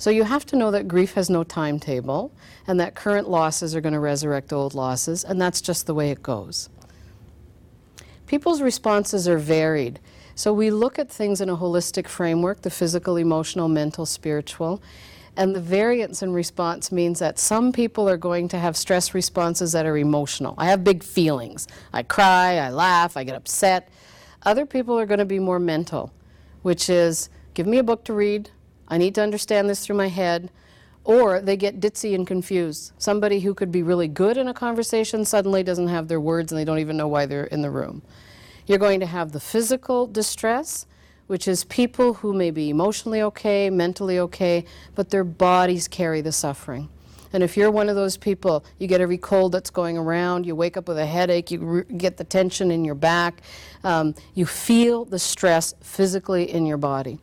So 0.00 0.08
you 0.08 0.24
have 0.24 0.46
to 0.46 0.56
know 0.56 0.70
that 0.70 0.88
grief 0.88 1.12
has 1.12 1.28
no 1.28 1.44
timetable 1.44 2.32
and 2.66 2.80
that 2.80 2.94
current 2.94 3.28
losses 3.28 3.76
are 3.76 3.82
going 3.82 3.92
to 3.92 4.00
resurrect 4.00 4.50
old 4.50 4.72
losses, 4.72 5.24
and 5.24 5.38
that's 5.38 5.60
just 5.60 5.86
the 5.86 5.92
way 5.92 6.10
it 6.10 6.22
goes. 6.22 6.70
People's 8.26 8.62
responses 8.62 9.28
are 9.28 9.36
varied. 9.36 10.00
So 10.34 10.54
we 10.54 10.70
look 10.70 10.98
at 10.98 11.10
things 11.10 11.42
in 11.42 11.50
a 11.50 11.56
holistic 11.56 12.08
framework 12.08 12.62
the 12.62 12.70
physical, 12.70 13.18
emotional, 13.18 13.68
mental, 13.68 14.06
spiritual. 14.06 14.82
And 15.36 15.54
the 15.54 15.60
variance 15.60 16.22
in 16.22 16.32
response 16.32 16.90
means 16.90 17.18
that 17.18 17.38
some 17.38 17.70
people 17.70 18.08
are 18.08 18.16
going 18.16 18.48
to 18.48 18.58
have 18.58 18.78
stress 18.78 19.12
responses 19.12 19.72
that 19.72 19.84
are 19.84 19.98
emotional. 19.98 20.54
I 20.56 20.68
have 20.68 20.82
big 20.82 21.02
feelings. 21.02 21.68
I 21.92 22.04
cry, 22.04 22.54
I 22.54 22.70
laugh, 22.70 23.18
I 23.18 23.24
get 23.24 23.34
upset. 23.34 23.90
Other 24.44 24.64
people 24.64 24.98
are 24.98 25.04
going 25.04 25.18
to 25.18 25.26
be 25.26 25.38
more 25.38 25.58
mental, 25.58 26.10
which 26.62 26.88
is 26.88 27.28
give 27.52 27.66
me 27.66 27.76
a 27.76 27.82
book 27.82 28.02
to 28.04 28.14
read, 28.14 28.50
I 28.90 28.98
need 28.98 29.14
to 29.14 29.22
understand 29.22 29.70
this 29.70 29.86
through 29.86 29.96
my 29.96 30.08
head. 30.08 30.50
Or 31.04 31.40
they 31.40 31.56
get 31.56 31.80
ditzy 31.80 32.14
and 32.14 32.26
confused. 32.26 32.92
Somebody 32.98 33.40
who 33.40 33.54
could 33.54 33.72
be 33.72 33.82
really 33.82 34.08
good 34.08 34.36
in 34.36 34.48
a 34.48 34.54
conversation 34.54 35.24
suddenly 35.24 35.62
doesn't 35.62 35.88
have 35.88 36.08
their 36.08 36.20
words 36.20 36.52
and 36.52 36.58
they 36.58 36.64
don't 36.64 36.78
even 36.78 36.98
know 36.98 37.08
why 37.08 37.24
they're 37.24 37.44
in 37.44 37.62
the 37.62 37.70
room. 37.70 38.02
You're 38.66 38.78
going 38.78 39.00
to 39.00 39.06
have 39.06 39.32
the 39.32 39.40
physical 39.40 40.06
distress, 40.06 40.86
which 41.26 41.48
is 41.48 41.64
people 41.64 42.14
who 42.14 42.34
may 42.34 42.50
be 42.50 42.68
emotionally 42.68 43.22
okay, 43.22 43.70
mentally 43.70 44.18
okay, 44.18 44.66
but 44.94 45.08
their 45.08 45.24
bodies 45.24 45.88
carry 45.88 46.20
the 46.20 46.32
suffering. 46.32 46.90
And 47.32 47.42
if 47.42 47.56
you're 47.56 47.70
one 47.70 47.88
of 47.88 47.94
those 47.94 48.16
people, 48.16 48.64
you 48.78 48.86
get 48.86 49.00
every 49.00 49.18
cold 49.18 49.52
that's 49.52 49.70
going 49.70 49.96
around, 49.96 50.44
you 50.46 50.54
wake 50.54 50.76
up 50.76 50.88
with 50.88 50.98
a 50.98 51.06
headache, 51.06 51.50
you 51.50 51.84
get 51.96 52.16
the 52.16 52.24
tension 52.24 52.70
in 52.70 52.84
your 52.84 52.96
back, 52.96 53.42
um, 53.84 54.14
you 54.34 54.44
feel 54.44 55.04
the 55.04 55.18
stress 55.18 55.74
physically 55.80 56.50
in 56.50 56.66
your 56.66 56.76
body. 56.76 57.20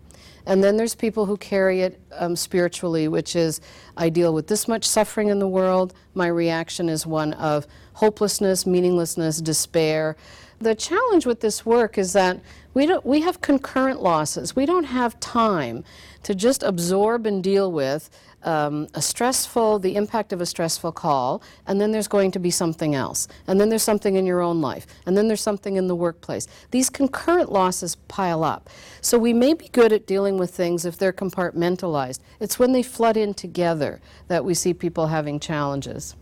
And 0.48 0.64
then 0.64 0.78
there's 0.78 0.96
people 0.96 1.26
who 1.26 1.36
carry 1.36 1.82
it 1.82 2.00
um, 2.14 2.38
spiritually, 2.38 3.10
which 3.10 3.36
is 3.36 3.60
I 3.98 4.08
deal 4.08 4.34
with 4.34 4.48
this 4.48 4.66
much 4.66 4.86
suffering 4.86 5.28
in 5.28 5.40
the 5.40 5.48
world. 5.48 5.94
My 6.14 6.28
reaction 6.28 6.88
is 6.88 7.06
one 7.06 7.34
of 7.34 7.68
hopelessness, 7.94 8.66
meaninglessness, 8.66 9.42
despair. 9.42 10.16
The 10.60 10.74
challenge 10.74 11.26
with 11.26 11.42
this 11.42 11.66
work 11.66 11.98
is 11.98 12.14
that 12.14 12.40
we, 12.74 12.86
don't, 12.86 13.06
we 13.06 13.22
have 13.22 13.42
concurrent 13.42 14.02
losses. 14.02 14.56
We 14.56 14.66
don't 14.66 14.86
have 14.86 15.20
time 15.20 15.84
to 16.24 16.34
just 16.34 16.64
absorb 16.64 17.26
and 17.26 17.44
deal 17.44 17.70
with 17.70 18.10
um, 18.48 18.88
a 18.94 19.02
stressful, 19.02 19.80
the 19.80 19.98
impact 19.98 20.32
of 20.32 20.40
a 20.40 20.46
stressful 20.46 20.94
call, 20.94 21.44
and 21.68 21.82
then 21.82 21.92
there's 21.92 22.08
going 22.08 22.32
to 22.32 22.40
be 22.40 22.50
something 22.50 22.96
else. 22.96 23.28
And 23.46 23.60
then 23.60 23.68
there's 23.68 23.84
something 23.84 24.16
in 24.16 24.26
your 24.26 24.42
own 24.42 24.62
life. 24.62 24.88
And 25.06 25.18
then 25.18 25.28
there's 25.28 25.42
something 25.42 25.76
in 25.76 25.88
the 25.88 25.96
workplace. 25.96 26.48
These 26.72 26.90
concurrent 26.90 27.52
losses 27.52 27.96
pile 28.08 28.46
up. 28.46 28.70
So 29.02 29.20
we 29.20 29.34
may 29.34 29.54
be 29.54 29.68
good 29.68 29.92
at 29.92 30.08
dealing 30.08 30.38
with 30.38 30.52
things 30.52 30.86
if 30.86 30.98
they're 30.98 31.12
compartmentalized. 31.12 32.20
It's 32.40 32.58
when 32.58 32.72
they 32.72 32.84
flood 32.84 33.18
in 33.18 33.34
together 33.34 34.00
that 34.30 34.46
we 34.46 34.54
see 34.54 34.74
people 34.74 35.08
having 35.08 35.42
challenges. 35.42 36.16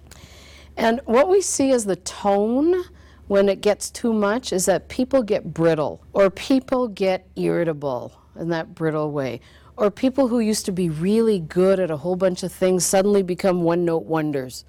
And 0.75 1.01
what 1.05 1.29
we 1.29 1.41
see 1.41 1.69
as 1.69 1.85
the 1.85 1.95
tone 1.95 2.85
when 3.27 3.49
it 3.49 3.61
gets 3.61 3.91
too 3.91 4.13
much 4.13 4.51
is 4.51 4.65
that 4.65 4.89
people 4.89 5.21
get 5.21 5.53
brittle 5.53 6.03
or 6.11 6.31
people 6.31 6.87
get 6.87 7.27
irritable 7.35 8.19
in 8.35 8.49
that 8.49 8.73
brittle 8.73 9.11
way. 9.11 9.41
Or 9.77 9.91
people 9.91 10.29
who 10.29 10.39
used 10.39 10.65
to 10.65 10.71
be 10.71 10.89
really 10.89 11.39
good 11.39 11.79
at 11.79 11.91
a 11.91 11.97
whole 11.97 12.15
bunch 12.15 12.43
of 12.43 12.51
things 12.51 12.85
suddenly 12.85 13.23
become 13.23 13.63
one 13.63 13.83
note 13.83 14.05
wonders. 14.05 14.63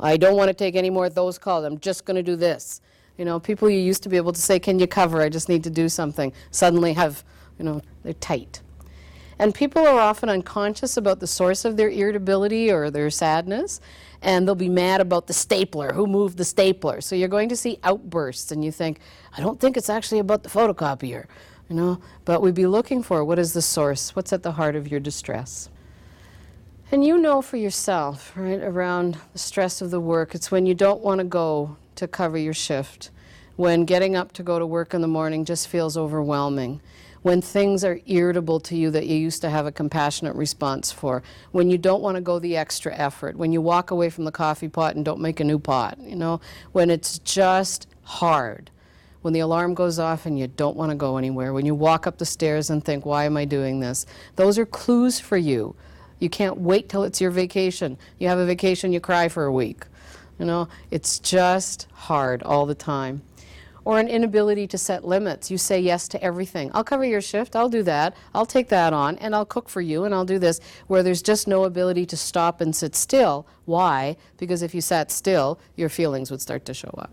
I 0.00 0.16
don't 0.16 0.36
want 0.36 0.48
to 0.48 0.54
take 0.54 0.74
any 0.74 0.90
more 0.90 1.06
of 1.06 1.14
those 1.14 1.38
calls. 1.38 1.64
I'm 1.64 1.78
just 1.78 2.04
going 2.04 2.16
to 2.16 2.22
do 2.22 2.36
this. 2.36 2.80
You 3.16 3.24
know, 3.24 3.38
people 3.40 3.68
you 3.68 3.80
used 3.80 4.02
to 4.04 4.08
be 4.08 4.16
able 4.16 4.32
to 4.32 4.40
say, 4.40 4.58
Can 4.58 4.78
you 4.78 4.86
cover? 4.86 5.20
I 5.20 5.28
just 5.28 5.48
need 5.48 5.64
to 5.64 5.70
do 5.70 5.88
something, 5.88 6.32
suddenly 6.50 6.92
have, 6.94 7.24
you 7.58 7.64
know, 7.64 7.82
they're 8.02 8.14
tight. 8.14 8.62
And 9.40 9.54
people 9.54 9.86
are 9.86 10.00
often 10.00 10.28
unconscious 10.28 10.96
about 10.96 11.20
the 11.20 11.26
source 11.26 11.64
of 11.64 11.76
their 11.76 11.90
irritability 11.90 12.70
or 12.72 12.90
their 12.90 13.10
sadness, 13.10 13.80
and 14.20 14.46
they'll 14.46 14.56
be 14.56 14.68
mad 14.68 15.00
about 15.00 15.28
the 15.28 15.32
stapler. 15.32 15.92
Who 15.92 16.08
moved 16.08 16.38
the 16.38 16.44
stapler? 16.44 17.00
So 17.00 17.14
you're 17.14 17.28
going 17.28 17.48
to 17.50 17.56
see 17.56 17.78
outbursts, 17.84 18.50
and 18.50 18.64
you 18.64 18.72
think, 18.72 18.98
I 19.36 19.40
don't 19.40 19.60
think 19.60 19.76
it's 19.76 19.90
actually 19.90 20.18
about 20.18 20.42
the 20.42 20.48
photocopier, 20.48 21.26
you 21.68 21.76
know. 21.76 22.00
But 22.24 22.42
we'd 22.42 22.54
be 22.54 22.66
looking 22.66 23.02
for 23.02 23.24
what 23.24 23.38
is 23.38 23.52
the 23.52 23.62
source? 23.62 24.14
What's 24.14 24.32
at 24.32 24.42
the 24.42 24.52
heart 24.52 24.76
of 24.76 24.88
your 24.88 25.00
distress? 25.00 25.68
And 26.90 27.04
you 27.04 27.18
know 27.18 27.42
for 27.42 27.58
yourself, 27.58 28.32
right, 28.34 28.60
around 28.60 29.18
the 29.32 29.38
stress 29.38 29.82
of 29.82 29.90
the 29.90 30.00
work, 30.00 30.34
it's 30.34 30.50
when 30.50 30.64
you 30.64 30.74
don't 30.74 31.02
want 31.02 31.18
to 31.18 31.24
go 31.24 31.76
to 31.96 32.08
cover 32.08 32.38
your 32.38 32.54
shift, 32.54 33.10
when 33.56 33.84
getting 33.84 34.16
up 34.16 34.32
to 34.32 34.42
go 34.42 34.58
to 34.58 34.66
work 34.66 34.94
in 34.94 35.02
the 35.02 35.08
morning 35.08 35.44
just 35.44 35.68
feels 35.68 35.96
overwhelming 35.96 36.80
when 37.22 37.40
things 37.40 37.84
are 37.84 38.00
irritable 38.06 38.60
to 38.60 38.76
you 38.76 38.90
that 38.90 39.06
you 39.06 39.16
used 39.16 39.42
to 39.42 39.50
have 39.50 39.66
a 39.66 39.72
compassionate 39.72 40.34
response 40.36 40.92
for, 40.92 41.22
when 41.52 41.70
you 41.70 41.78
don't 41.78 42.02
want 42.02 42.14
to 42.14 42.20
go 42.20 42.38
the 42.38 42.56
extra 42.56 42.94
effort, 42.94 43.36
when 43.36 43.52
you 43.52 43.60
walk 43.60 43.90
away 43.90 44.08
from 44.10 44.24
the 44.24 44.32
coffee 44.32 44.68
pot 44.68 44.94
and 44.94 45.04
don't 45.04 45.20
make 45.20 45.40
a 45.40 45.44
new 45.44 45.58
pot, 45.58 45.98
you 46.00 46.16
know, 46.16 46.40
when 46.72 46.90
it's 46.90 47.18
just 47.20 47.86
hard, 48.02 48.70
when 49.22 49.34
the 49.34 49.40
alarm 49.40 49.74
goes 49.74 49.98
off 49.98 50.26
and 50.26 50.38
you 50.38 50.46
don't 50.46 50.76
want 50.76 50.90
to 50.90 50.96
go 50.96 51.16
anywhere, 51.16 51.52
when 51.52 51.66
you 51.66 51.74
walk 51.74 52.06
up 52.06 52.18
the 52.18 52.26
stairs 52.26 52.70
and 52.70 52.84
think, 52.84 53.04
why 53.04 53.24
am 53.24 53.36
I 53.36 53.44
doing 53.44 53.80
this? 53.80 54.06
Those 54.36 54.58
are 54.58 54.66
clues 54.66 55.18
for 55.20 55.36
you. 55.36 55.74
You 56.18 56.28
can't 56.28 56.58
wait 56.58 56.88
till 56.88 57.04
it's 57.04 57.20
your 57.20 57.30
vacation. 57.30 57.98
You 58.18 58.28
have 58.28 58.38
a 58.38 58.46
vacation, 58.46 58.92
you 58.92 59.00
cry 59.00 59.28
for 59.28 59.44
a 59.44 59.52
week. 59.52 59.84
You 60.38 60.46
know, 60.46 60.68
it's 60.90 61.18
just 61.18 61.88
hard 61.92 62.42
all 62.42 62.66
the 62.66 62.74
time 62.74 63.22
or 63.88 63.98
an 63.98 64.06
inability 64.06 64.66
to 64.66 64.76
set 64.76 65.02
limits. 65.02 65.50
You 65.50 65.56
say 65.56 65.80
yes 65.80 66.08
to 66.08 66.22
everything. 66.22 66.70
I'll 66.74 66.84
cover 66.84 67.06
your 67.06 67.22
shift, 67.22 67.56
I'll 67.56 67.70
do 67.70 67.82
that, 67.84 68.14
I'll 68.34 68.44
take 68.44 68.68
that 68.68 68.92
on, 68.92 69.16
and 69.16 69.34
I'll 69.34 69.46
cook 69.46 69.66
for 69.70 69.80
you, 69.80 70.04
and 70.04 70.14
I'll 70.14 70.26
do 70.26 70.38
this, 70.38 70.60
where 70.88 71.02
there's 71.02 71.22
just 71.22 71.48
no 71.48 71.64
ability 71.64 72.04
to 72.04 72.16
stop 72.16 72.60
and 72.60 72.76
sit 72.76 72.94
still. 72.94 73.46
Why? 73.64 74.18
Because 74.36 74.60
if 74.60 74.74
you 74.74 74.82
sat 74.82 75.10
still, 75.10 75.58
your 75.74 75.88
feelings 75.88 76.30
would 76.30 76.42
start 76.42 76.66
to 76.66 76.74
show 76.74 76.94
up. 76.98 77.10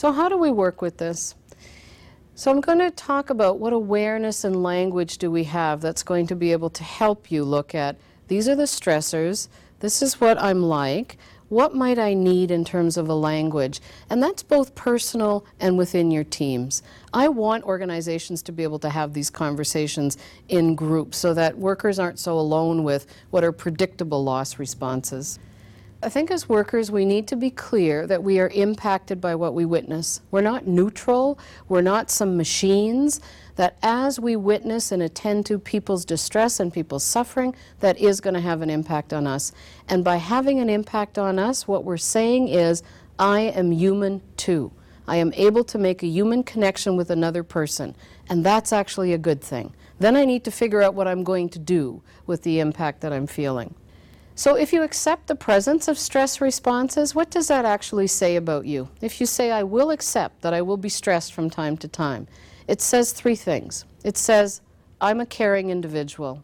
So, 0.00 0.12
how 0.12 0.30
do 0.30 0.38
we 0.38 0.50
work 0.50 0.80
with 0.80 0.96
this? 0.96 1.34
So, 2.34 2.50
I'm 2.50 2.62
going 2.62 2.78
to 2.78 2.90
talk 2.90 3.28
about 3.28 3.58
what 3.58 3.74
awareness 3.74 4.44
and 4.44 4.62
language 4.62 5.18
do 5.18 5.30
we 5.30 5.44
have 5.44 5.82
that's 5.82 6.02
going 6.02 6.26
to 6.28 6.34
be 6.34 6.52
able 6.52 6.70
to 6.70 6.82
help 6.82 7.30
you 7.30 7.44
look 7.44 7.74
at 7.74 7.98
these 8.28 8.48
are 8.48 8.56
the 8.56 8.62
stressors, 8.62 9.48
this 9.80 10.00
is 10.00 10.18
what 10.18 10.40
I'm 10.40 10.62
like, 10.62 11.18
what 11.50 11.74
might 11.74 11.98
I 11.98 12.14
need 12.14 12.50
in 12.50 12.64
terms 12.64 12.96
of 12.96 13.10
a 13.10 13.14
language? 13.14 13.82
And 14.08 14.22
that's 14.22 14.42
both 14.42 14.74
personal 14.74 15.44
and 15.60 15.76
within 15.76 16.10
your 16.10 16.24
teams. 16.24 16.82
I 17.12 17.28
want 17.28 17.64
organizations 17.64 18.40
to 18.44 18.52
be 18.52 18.62
able 18.62 18.78
to 18.78 18.88
have 18.88 19.12
these 19.12 19.28
conversations 19.28 20.16
in 20.48 20.76
groups 20.76 21.18
so 21.18 21.34
that 21.34 21.58
workers 21.58 21.98
aren't 21.98 22.18
so 22.18 22.38
alone 22.38 22.84
with 22.84 23.06
what 23.28 23.44
are 23.44 23.52
predictable 23.52 24.24
loss 24.24 24.58
responses. 24.58 25.38
I 26.02 26.08
think 26.08 26.30
as 26.30 26.48
workers, 26.48 26.90
we 26.90 27.04
need 27.04 27.28
to 27.28 27.36
be 27.36 27.50
clear 27.50 28.06
that 28.06 28.22
we 28.22 28.40
are 28.40 28.48
impacted 28.48 29.20
by 29.20 29.34
what 29.34 29.52
we 29.52 29.66
witness. 29.66 30.22
We're 30.30 30.40
not 30.40 30.66
neutral, 30.66 31.38
we're 31.68 31.82
not 31.82 32.10
some 32.10 32.38
machines, 32.38 33.20
that 33.56 33.76
as 33.82 34.18
we 34.18 34.34
witness 34.34 34.92
and 34.92 35.02
attend 35.02 35.44
to 35.46 35.58
people's 35.58 36.06
distress 36.06 36.58
and 36.58 36.72
people's 36.72 37.04
suffering, 37.04 37.54
that 37.80 37.98
is 37.98 38.22
going 38.22 38.32
to 38.32 38.40
have 38.40 38.62
an 38.62 38.70
impact 38.70 39.12
on 39.12 39.26
us. 39.26 39.52
And 39.90 40.02
by 40.02 40.16
having 40.16 40.58
an 40.58 40.70
impact 40.70 41.18
on 41.18 41.38
us, 41.38 41.68
what 41.68 41.84
we're 41.84 41.98
saying 41.98 42.48
is, 42.48 42.82
I 43.18 43.40
am 43.40 43.70
human 43.70 44.22
too. 44.38 44.72
I 45.06 45.16
am 45.16 45.34
able 45.34 45.64
to 45.64 45.76
make 45.76 46.02
a 46.02 46.06
human 46.06 46.44
connection 46.44 46.96
with 46.96 47.10
another 47.10 47.42
person, 47.42 47.94
and 48.30 48.42
that's 48.42 48.72
actually 48.72 49.12
a 49.12 49.18
good 49.18 49.42
thing. 49.42 49.74
Then 49.98 50.16
I 50.16 50.24
need 50.24 50.44
to 50.44 50.50
figure 50.50 50.80
out 50.80 50.94
what 50.94 51.06
I'm 51.06 51.24
going 51.24 51.50
to 51.50 51.58
do 51.58 52.00
with 52.26 52.42
the 52.42 52.60
impact 52.60 53.02
that 53.02 53.12
I'm 53.12 53.26
feeling. 53.26 53.74
So 54.40 54.54
if 54.54 54.72
you 54.72 54.82
accept 54.82 55.26
the 55.26 55.34
presence 55.34 55.86
of 55.86 55.98
stress 55.98 56.40
responses, 56.40 57.14
what 57.14 57.28
does 57.28 57.48
that 57.48 57.66
actually 57.66 58.06
say 58.06 58.36
about 58.36 58.64
you? 58.64 58.88
If 59.02 59.20
you 59.20 59.26
say, 59.26 59.50
I 59.50 59.64
will 59.64 59.90
accept 59.90 60.40
that 60.40 60.54
I 60.54 60.62
will 60.62 60.78
be 60.78 60.88
stressed 60.88 61.34
from 61.34 61.50
time 61.50 61.76
to 61.76 61.86
time, 61.86 62.26
it 62.66 62.80
says 62.80 63.12
three 63.12 63.36
things. 63.36 63.84
It 64.02 64.16
says, 64.16 64.62
I'm 64.98 65.20
a 65.20 65.26
caring 65.26 65.68
individual. 65.68 66.42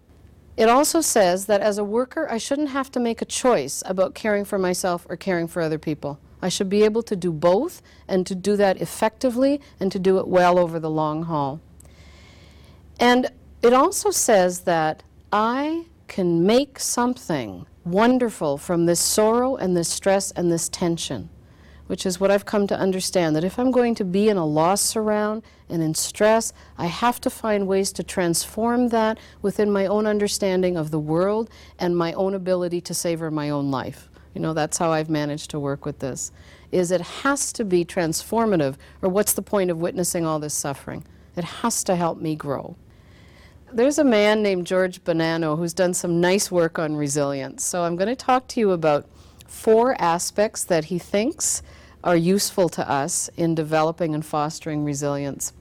It 0.59 0.69
also 0.69 1.01
says 1.01 1.47
that 1.47 1.63
as 1.63 1.79
a 1.79 1.85
worker, 1.85 2.31
I 2.31 2.37
shouldn't 2.37 2.69
have 2.69 2.91
to 2.91 3.01
make 3.01 3.23
a 3.23 3.25
choice 3.25 3.83
about 3.87 4.15
caring 4.15 4.45
for 4.45 4.59
myself 4.59 5.07
or 5.09 5.17
caring 5.17 5.49
for 5.49 5.63
other 5.63 5.79
people. 5.79 6.21
I 6.43 6.51
should 6.51 6.69
be 6.69 6.85
able 6.85 7.03
to 7.05 7.17
do 7.17 7.33
both 7.33 7.81
and 8.07 8.27
to 8.27 8.35
do 8.35 8.57
that 8.57 8.79
effectively 8.83 9.59
and 9.81 9.91
to 9.91 9.99
do 9.99 10.19
it 10.19 10.29
well 10.29 10.59
over 10.59 10.79
the 10.79 10.91
long 10.91 11.23
haul. 11.23 11.63
And 13.01 13.31
it 13.63 13.73
also 13.73 14.11
says 14.11 14.61
that 14.65 15.03
I 15.33 15.87
can 16.09 16.45
make 16.45 16.79
something 16.79 17.65
wonderful 17.87 18.59
from 18.59 18.87
this 18.87 19.01
sorrow 19.01 19.57
and 19.57 19.77
this 19.77 19.89
stress 19.89 20.31
and 20.33 20.51
this 20.51 20.69
tension, 20.69 21.31
which 21.87 22.05
is 22.05 22.19
what 22.19 22.31
I've 22.31 22.45
come 22.45 22.67
to 22.67 22.77
understand 22.77 23.37
that 23.37 23.45
if 23.45 23.59
I'm 23.59 23.71
going 23.71 23.95
to 23.95 24.05
be 24.05 24.29
in 24.29 24.37
a 24.37 24.45
loss 24.45 24.81
surround 24.81 25.43
and 25.69 25.83
in 25.83 25.95
stress, 25.95 26.53
I 26.77 26.87
have 26.87 27.21
to 27.23 27.31
find 27.31 27.69
ways 27.69 27.93
to 27.93 28.03
transform 28.03 28.89
that 28.89 29.19
within 29.41 29.71
my 29.71 29.87
own 29.87 30.07
understanding 30.07 30.77
of 30.77 30.91
the 30.91 30.99
world 30.99 31.49
and 31.79 31.97
my 31.97 32.13
own 32.15 32.35
ability 32.35 32.81
to 32.83 32.95
savor 32.95 33.31
my 33.31 33.51
own 33.51 33.71
life. 33.71 34.09
You 34.35 34.41
know, 34.43 34.53
that's 34.53 34.77
how 34.77 34.93
I've 34.93 35.09
managed 35.09 35.51
to 35.53 35.61
work 35.61 35.87
with 35.87 36.01
this. 36.01 36.33
Is 36.73 36.91
it 36.91 37.01
has 37.01 37.53
to 37.55 37.65
be 37.65 37.85
transformative, 37.85 38.75
or 39.01 39.09
what's 39.09 39.33
the 39.33 39.41
point 39.41 39.71
of 39.71 39.81
witnessing 39.81 40.27
all 40.27 40.39
this 40.39 40.53
suffering? 40.53 41.05
It 41.37 41.45
has 41.45 41.85
to 41.85 41.97
help 41.97 42.21
me 42.21 42.35
grow. 42.35 42.77
There's 43.77 43.99
a 43.99 44.05
man 44.05 44.43
named 44.43 44.67
George 44.67 45.05
Bonanno 45.05 45.59
who's 45.59 45.75
done 45.75 45.93
some 45.93 46.19
nice 46.19 46.51
work 46.51 46.79
on 46.79 46.97
resilience. 46.97 47.63
So 47.63 47.83
I'm 47.85 47.95
going 47.95 48.09
to 48.09 48.17
talk 48.17 48.49
to 48.49 48.61
you 48.61 48.71
about 48.71 49.07
four 49.47 50.01
aspects 50.01 50.65
that 50.65 50.87
he 50.87 50.99
thinks 50.99 51.63
are 52.03 52.17
useful 52.17 52.71
to 52.71 52.91
us 52.91 53.29
in 53.37 53.55
developing 53.55 54.15
and 54.15 54.25
fostering 54.25 54.83
resilience. 54.83 55.53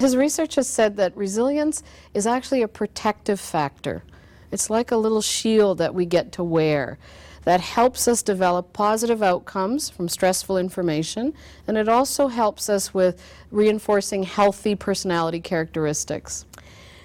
His 0.00 0.16
research 0.16 0.54
has 0.54 0.66
said 0.66 0.96
that 0.96 1.14
resilience 1.14 1.82
is 2.14 2.26
actually 2.26 2.62
a 2.62 2.68
protective 2.68 3.38
factor. 3.38 4.02
It's 4.50 4.70
like 4.70 4.90
a 4.90 4.96
little 4.96 5.20
shield 5.20 5.76
that 5.76 5.94
we 5.94 6.06
get 6.06 6.32
to 6.32 6.42
wear 6.42 6.96
that 7.44 7.60
helps 7.60 8.08
us 8.08 8.22
develop 8.22 8.72
positive 8.72 9.22
outcomes 9.22 9.90
from 9.90 10.08
stressful 10.08 10.56
information, 10.56 11.34
and 11.66 11.76
it 11.76 11.86
also 11.86 12.28
helps 12.28 12.70
us 12.70 12.94
with 12.94 13.22
reinforcing 13.50 14.22
healthy 14.22 14.74
personality 14.74 15.40
characteristics. 15.40 16.46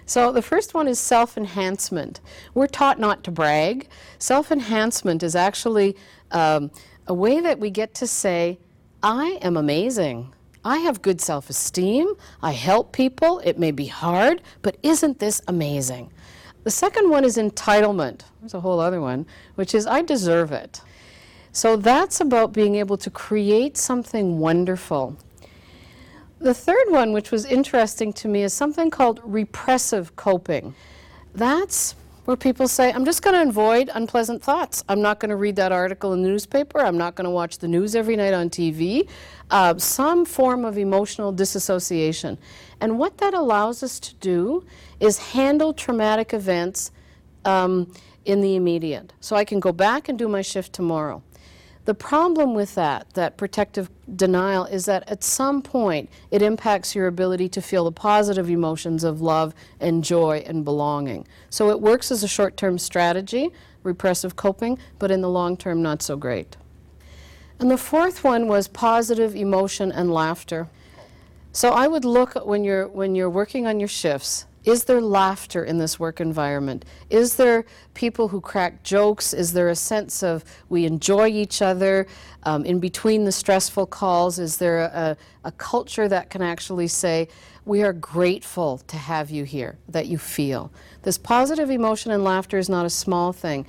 So 0.06 0.32
the 0.32 0.42
first 0.42 0.74
one 0.74 0.88
is 0.88 1.00
self 1.00 1.38
enhancement. 1.38 2.20
We're 2.54 2.68
taught 2.68 3.00
not 3.00 3.24
to 3.26 3.32
brag. 3.32 3.88
Self 4.20 4.52
enhancement 4.52 5.24
is 5.24 5.36
actually 5.36 5.96
um, 6.32 6.72
a 7.08 7.14
way 7.14 7.40
that 7.40 7.60
we 7.60 7.70
get 7.70 7.94
to 7.96 8.08
say, 8.08 8.60
I 9.02 9.38
am 9.42 9.58
amazing. 9.58 10.34
I 10.66 10.78
have 10.80 11.02
good 11.02 11.20
self 11.20 11.50
esteem. 11.50 12.14
I 12.42 12.52
help 12.54 12.92
people. 12.92 13.40
It 13.40 13.60
may 13.60 13.72
be 13.72 13.88
hard, 13.88 14.42
but 14.62 14.78
isn't 14.84 15.20
this 15.20 15.42
amazing? 15.48 16.12
The 16.64 16.72
second 16.72 17.10
one 17.10 17.26
is 17.26 17.38
entitlement. 17.38 18.22
There's 18.40 18.54
a 18.54 18.62
whole 18.62 18.80
other 18.80 19.02
one, 19.02 19.26
which 19.56 19.76
is 19.76 19.86
I 19.86 20.02
deserve 20.02 20.52
it. 20.54 20.82
So 21.52 21.76
that's 21.76 22.22
about 22.22 22.54
being 22.54 22.76
able 22.76 22.98
to 22.98 23.10
create 23.10 23.78
something 23.78 24.40
wonderful. 24.40 25.18
The 26.44 26.54
third 26.54 26.90
one, 26.90 27.14
which 27.14 27.32
was 27.32 27.46
interesting 27.46 28.12
to 28.14 28.28
me, 28.28 28.44
is 28.44 28.52
something 28.52 28.90
called 28.90 29.22
repressive 29.24 30.14
coping. 30.18 30.76
That's 31.34 31.96
where 32.26 32.36
people 32.36 32.68
say, 32.68 32.92
I'm 32.92 33.06
just 33.06 33.22
going 33.22 33.34
to 33.34 33.50
avoid 33.50 33.90
unpleasant 33.94 34.44
thoughts. 34.44 34.84
I'm 34.90 35.02
not 35.02 35.22
going 35.22 35.30
to 35.30 35.38
read 35.38 35.56
that 35.56 35.72
article 35.72 36.12
in 36.12 36.22
the 36.22 36.28
newspaper. 36.28 36.80
I'm 36.80 36.98
not 36.98 37.16
going 37.16 37.24
to 37.24 37.32
watch 37.32 37.60
the 37.60 37.70
news 37.70 37.96
every 37.96 38.18
night 38.18 38.34
on 38.34 38.50
TV. 38.50 39.08
Uh, 39.52 39.78
some 39.78 40.26
form 40.26 40.66
of 40.66 40.78
emotional 40.78 41.32
disassociation. 41.32 42.38
And 42.82 43.00
what 43.00 43.20
that 43.20 43.34
allows 43.34 43.82
us 43.82 43.98
to 44.02 44.14
do 44.16 44.66
is 45.00 45.20
handle 45.20 45.74
traumatic 45.74 46.34
events 46.34 46.92
um, 47.46 47.90
in 48.26 48.42
the 48.42 48.58
immediate. 48.58 49.14
So 49.22 49.38
I 49.38 49.46
can 49.46 49.62
go 49.62 49.72
back 49.72 50.10
and 50.10 50.20
do 50.20 50.28
my 50.28 50.42
shift 50.42 50.74
tomorrow. 50.74 51.24
The 51.86 51.94
problem 51.94 52.54
with 52.54 52.76
that, 52.76 53.10
that 53.14 53.36
protective 53.36 53.90
denial, 54.16 54.66
is 54.66 54.86
that 54.86 55.08
at 55.10 55.22
some 55.24 55.62
point 55.62 56.10
it 56.32 56.42
impacts 56.42 56.96
your 56.96 57.08
ability 57.08 57.50
to 57.50 57.62
feel 57.62 57.84
the 57.84 57.92
positive 57.92 58.50
emotions 58.50 59.04
of 59.04 59.22
love 59.22 59.54
and 59.82 60.04
joy 60.04 60.44
and 60.46 60.64
belonging. 60.64 61.28
So 61.50 61.70
it 61.72 61.82
works 61.82 62.10
as 62.10 62.24
a 62.24 62.28
short 62.28 62.56
term 62.56 62.78
strategy, 62.78 63.50
repressive 63.84 64.38
coping, 64.38 64.80
but 64.98 65.12
in 65.12 65.20
the 65.20 65.30
long 65.30 65.58
term, 65.58 65.82
not 65.82 66.02
so 66.02 66.16
great. 66.16 66.56
And 67.60 67.70
the 67.70 67.78
fourth 67.78 68.24
one 68.24 68.48
was 68.48 68.68
positive 68.70 69.36
emotion 69.36 69.92
and 69.92 70.12
laughter. 70.12 70.70
So 71.52 71.72
I 71.72 71.88
would 71.88 72.06
look 72.06 72.34
when 72.46 72.64
you're, 72.64 72.88
when 72.88 73.14
you're 73.14 73.30
working 73.30 73.68
on 73.68 73.80
your 73.80 73.90
shifts 73.90 74.46
is 74.66 74.86
there 74.86 75.02
laughter 75.02 75.66
in 75.66 75.78
this 75.78 76.00
work 76.00 76.22
environment? 76.22 76.86
Is 77.10 77.36
there 77.36 77.66
people 77.94 78.30
who 78.30 78.40
crack 78.40 78.84
jokes? 78.84 79.34
Is 79.34 79.54
there 79.54 79.70
a 79.70 79.76
sense 79.76 80.24
of 80.24 80.46
we 80.70 80.86
enjoy 80.86 81.28
each 81.28 81.62
other 81.62 82.08
um, 82.44 82.64
in 82.66 82.80
between 82.80 83.26
the 83.26 83.32
stressful 83.32 83.88
calls? 83.88 84.40
Is 84.40 84.58
there 84.58 84.80
a, 84.80 85.18
a 85.44 85.52
culture 85.52 86.08
that 86.08 86.30
can 86.30 86.42
actually 86.42 86.88
say, 86.88 87.28
we 87.66 87.84
are 87.84 87.94
grateful 87.94 88.78
to 88.88 88.98
have 88.98 89.30
you 89.30 89.44
here, 89.44 89.78
that 89.90 90.08
you 90.08 90.18
feel? 90.18 90.72
This 91.02 91.18
positive 91.18 91.70
emotion 91.70 92.12
and 92.12 92.24
laughter 92.24 92.58
is 92.58 92.70
not 92.70 92.86
a 92.86 92.90
small 92.90 93.34
thing. 93.34 93.66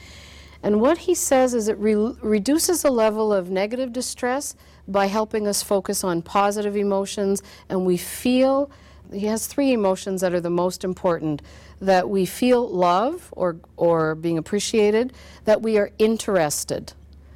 And 0.62 0.80
what 0.80 0.98
he 0.98 1.14
says 1.14 1.54
is 1.54 1.68
it 1.68 1.76
re- 1.78 2.16
reduces 2.22 2.82
the 2.82 2.90
level 2.90 3.32
of 3.32 3.50
negative 3.50 3.92
distress 3.92 4.56
by 4.88 5.06
helping 5.06 5.46
us 5.46 5.62
focus 5.62 6.04
on 6.04 6.22
positive 6.22 6.76
emotions, 6.76 7.42
and 7.68 7.84
we 7.84 7.96
feel 7.96 8.70
he 9.14 9.26
has 9.26 9.47
three 9.47 9.73
emotions 9.73 10.21
that 10.21 10.35
are 10.35 10.40
the 10.40 10.50
most 10.50 10.85
important 10.85 11.42
that 11.80 12.09
we 12.09 12.26
feel 12.26 12.68
love 12.68 13.28
or, 13.33 13.56
or 13.76 14.14
being 14.14 14.38
appreciated, 14.38 15.12
that 15.44 15.62
we 15.62 15.78
are 15.78 15.90
interested, 15.99 16.92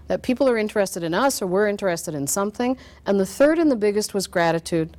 that 0.06 0.22
people 0.22 0.48
are 0.48 0.56
interested 0.56 1.02
in 1.02 1.14
us 1.14 1.42
or 1.42 1.46
we're 1.46 1.68
interested 1.68 2.14
in 2.14 2.26
something, 2.26 2.76
and 3.06 3.18
the 3.18 3.26
third 3.26 3.58
and 3.58 3.70
the 3.70 3.76
biggest 3.76 4.14
was 4.14 4.26
gratitude. 4.26 4.96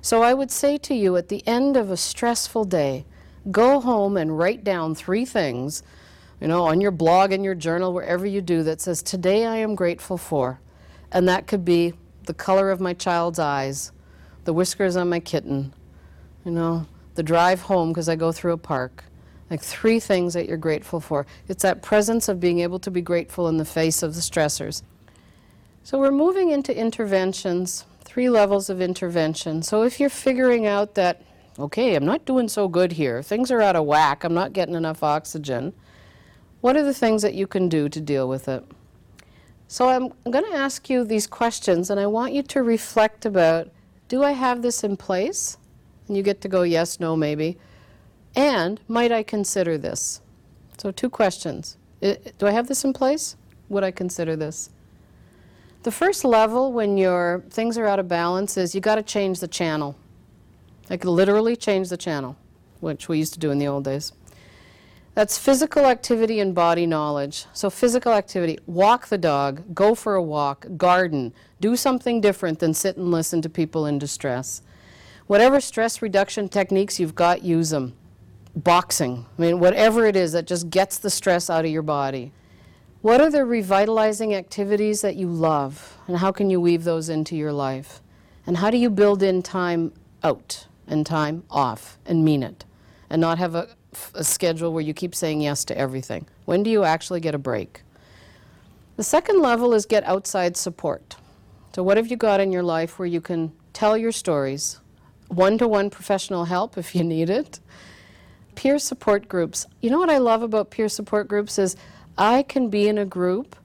So 0.00 0.22
I 0.22 0.34
would 0.34 0.50
say 0.50 0.78
to 0.78 0.94
you 0.94 1.16
at 1.16 1.28
the 1.28 1.46
end 1.46 1.76
of 1.76 1.90
a 1.90 1.96
stressful 1.96 2.64
day, 2.64 3.04
go 3.50 3.80
home 3.80 4.16
and 4.16 4.38
write 4.38 4.64
down 4.64 4.94
three 4.94 5.24
things, 5.24 5.82
you 6.40 6.48
know, 6.48 6.64
on 6.64 6.80
your 6.80 6.90
blog, 6.90 7.32
in 7.32 7.42
your 7.42 7.54
journal, 7.54 7.92
wherever 7.92 8.26
you 8.26 8.40
do, 8.40 8.62
that 8.62 8.80
says, 8.80 9.02
Today 9.02 9.46
I 9.46 9.56
am 9.56 9.74
grateful 9.74 10.18
for. 10.18 10.60
And 11.10 11.28
that 11.28 11.46
could 11.46 11.64
be 11.64 11.94
the 12.24 12.34
color 12.34 12.70
of 12.70 12.80
my 12.80 12.92
child's 12.92 13.38
eyes, 13.38 13.92
the 14.44 14.52
whiskers 14.52 14.96
on 14.96 15.08
my 15.08 15.20
kitten, 15.20 15.72
you 16.46 16.52
know, 16.52 16.86
the 17.16 17.24
drive 17.24 17.60
home 17.62 17.88
because 17.88 18.08
I 18.08 18.14
go 18.14 18.30
through 18.30 18.52
a 18.52 18.58
park. 18.58 19.04
Like 19.50 19.60
three 19.60 20.00
things 20.00 20.32
that 20.34 20.48
you're 20.48 20.56
grateful 20.56 21.00
for. 21.00 21.26
It's 21.48 21.62
that 21.62 21.82
presence 21.82 22.28
of 22.28 22.40
being 22.40 22.60
able 22.60 22.78
to 22.80 22.90
be 22.90 23.02
grateful 23.02 23.48
in 23.48 23.58
the 23.58 23.64
face 23.64 24.02
of 24.02 24.14
the 24.14 24.20
stressors. 24.20 24.82
So 25.82 25.98
we're 25.98 26.10
moving 26.10 26.50
into 26.50 26.76
interventions, 26.76 27.84
three 28.04 28.30
levels 28.30 28.70
of 28.70 28.80
intervention. 28.80 29.62
So 29.62 29.82
if 29.82 30.00
you're 30.00 30.08
figuring 30.08 30.66
out 30.66 30.94
that, 30.94 31.22
okay, 31.58 31.94
I'm 31.94 32.04
not 32.04 32.24
doing 32.24 32.48
so 32.48 32.66
good 32.66 32.92
here, 32.92 33.22
things 33.22 33.50
are 33.50 33.60
out 33.60 33.76
of 33.76 33.84
whack, 33.84 34.24
I'm 34.24 34.34
not 34.34 34.52
getting 34.52 34.74
enough 34.74 35.02
oxygen, 35.02 35.72
what 36.60 36.76
are 36.76 36.82
the 36.82 36.94
things 36.94 37.22
that 37.22 37.34
you 37.34 37.46
can 37.46 37.68
do 37.68 37.88
to 37.88 38.00
deal 38.00 38.28
with 38.28 38.48
it? 38.48 38.64
So 39.68 39.88
I'm, 39.88 40.12
going 40.28 40.44
to 40.44 40.58
ask 40.58 40.90
you 40.90 41.04
these 41.04 41.28
questions, 41.28 41.88
and 41.88 42.00
I 42.00 42.06
want 42.06 42.32
you 42.32 42.42
to 42.42 42.62
reflect 42.62 43.24
about 43.24 43.68
do 44.08 44.24
I 44.24 44.32
have 44.32 44.62
this 44.62 44.82
in 44.82 44.96
place? 44.96 45.56
And 46.08 46.16
you 46.16 46.22
get 46.22 46.40
to 46.42 46.48
go 46.48 46.62
yes, 46.62 47.00
no, 47.00 47.16
maybe. 47.16 47.58
And 48.34 48.80
might 48.86 49.12
I 49.12 49.22
consider 49.22 49.78
this? 49.78 50.20
So, 50.78 50.90
two 50.90 51.10
questions. 51.10 51.76
do 52.00 52.46
I 52.46 52.50
have 52.50 52.68
this 52.68 52.84
in 52.84 52.92
place? 52.92 53.36
Would 53.68 53.82
I 53.82 53.90
consider 53.90 54.36
this? 54.36 54.70
The 55.82 55.90
first 55.90 56.24
level 56.24 56.72
when 56.72 56.98
your 56.98 57.44
things 57.48 57.78
are 57.78 57.86
out 57.86 57.98
of 57.98 58.08
balance 58.08 58.56
is 58.56 58.74
you 58.74 58.80
got 58.80 58.96
to 58.96 59.02
change 59.02 59.40
the 59.40 59.48
channel. 59.48 59.96
Like 60.90 61.04
literally 61.04 61.56
change 61.56 61.88
the 61.88 61.96
channel, 61.96 62.36
which 62.80 63.08
we 63.08 63.18
used 63.18 63.32
to 63.34 63.38
do 63.38 63.50
in 63.50 63.58
the 63.58 63.68
old 63.68 63.84
days. 63.84 64.12
That's 65.14 65.38
physical 65.38 65.86
activity 65.86 66.40
and 66.40 66.54
body 66.54 66.84
knowledge. 66.84 67.46
So, 67.54 67.70
physical 67.70 68.12
activity 68.12 68.58
walk 68.66 69.06
the 69.06 69.16
dog, 69.16 69.74
go 69.74 69.94
for 69.94 70.14
a 70.14 70.22
walk, 70.22 70.66
garden, 70.76 71.32
do 71.58 71.74
something 71.74 72.20
different 72.20 72.58
than 72.58 72.74
sit 72.74 72.98
and 72.98 73.10
listen 73.10 73.40
to 73.40 73.48
people 73.48 73.86
in 73.86 73.98
distress. 73.98 74.60
Whatever 75.26 75.60
stress 75.60 76.02
reduction 76.02 76.48
techniques 76.48 77.00
you've 77.00 77.16
got, 77.16 77.42
use 77.42 77.70
them. 77.70 77.94
Boxing, 78.54 79.26
I 79.36 79.42
mean, 79.42 79.58
whatever 79.58 80.06
it 80.06 80.14
is 80.14 80.32
that 80.32 80.46
just 80.46 80.70
gets 80.70 80.98
the 80.98 81.10
stress 81.10 81.50
out 81.50 81.64
of 81.64 81.70
your 81.70 81.82
body. 81.82 82.32
What 83.02 83.20
are 83.20 83.28
the 83.28 83.44
revitalizing 83.44 84.34
activities 84.34 85.00
that 85.02 85.16
you 85.16 85.28
love, 85.28 85.98
and 86.06 86.16
how 86.16 86.32
can 86.32 86.48
you 86.48 86.60
weave 86.60 86.84
those 86.84 87.08
into 87.08 87.36
your 87.36 87.52
life? 87.52 88.00
And 88.46 88.56
how 88.56 88.70
do 88.70 88.78
you 88.78 88.88
build 88.88 89.22
in 89.22 89.42
time 89.42 89.92
out 90.22 90.68
and 90.86 91.04
time 91.04 91.42
off 91.50 91.98
and 92.06 92.24
mean 92.24 92.42
it, 92.42 92.64
and 93.10 93.20
not 93.20 93.38
have 93.38 93.54
a, 93.54 93.68
a 94.14 94.24
schedule 94.24 94.72
where 94.72 94.82
you 94.82 94.94
keep 94.94 95.14
saying 95.14 95.40
yes 95.40 95.64
to 95.66 95.76
everything? 95.76 96.26
When 96.44 96.62
do 96.62 96.70
you 96.70 96.84
actually 96.84 97.20
get 97.20 97.34
a 97.34 97.38
break? 97.38 97.82
The 98.96 99.02
second 99.02 99.42
level 99.42 99.74
is 99.74 99.86
get 99.86 100.04
outside 100.04 100.56
support. 100.56 101.16
So, 101.74 101.82
what 101.82 101.96
have 101.96 102.06
you 102.06 102.16
got 102.16 102.40
in 102.40 102.52
your 102.52 102.62
life 102.62 102.98
where 102.98 103.08
you 103.08 103.20
can 103.20 103.52
tell 103.72 103.98
your 103.98 104.12
stories, 104.12 104.80
one 105.28 105.58
to 105.58 105.68
one 105.68 105.90
professional 105.90 106.44
help 106.44 106.78
if 106.78 106.94
you 106.94 107.04
need 107.04 107.30
it. 107.30 107.60
Peer 108.54 108.78
support 108.78 109.28
groups. 109.28 109.66
You 109.80 109.90
know 109.90 109.98
what 109.98 110.10
I 110.10 110.18
love 110.18 110.42
about 110.42 110.70
peer 110.70 110.88
support 110.88 111.28
groups 111.28 111.58
is 111.58 111.76
I 112.16 112.42
can 112.42 112.68
be 112.70 112.88
in 112.88 112.98
a 112.98 113.04
group 113.04 113.56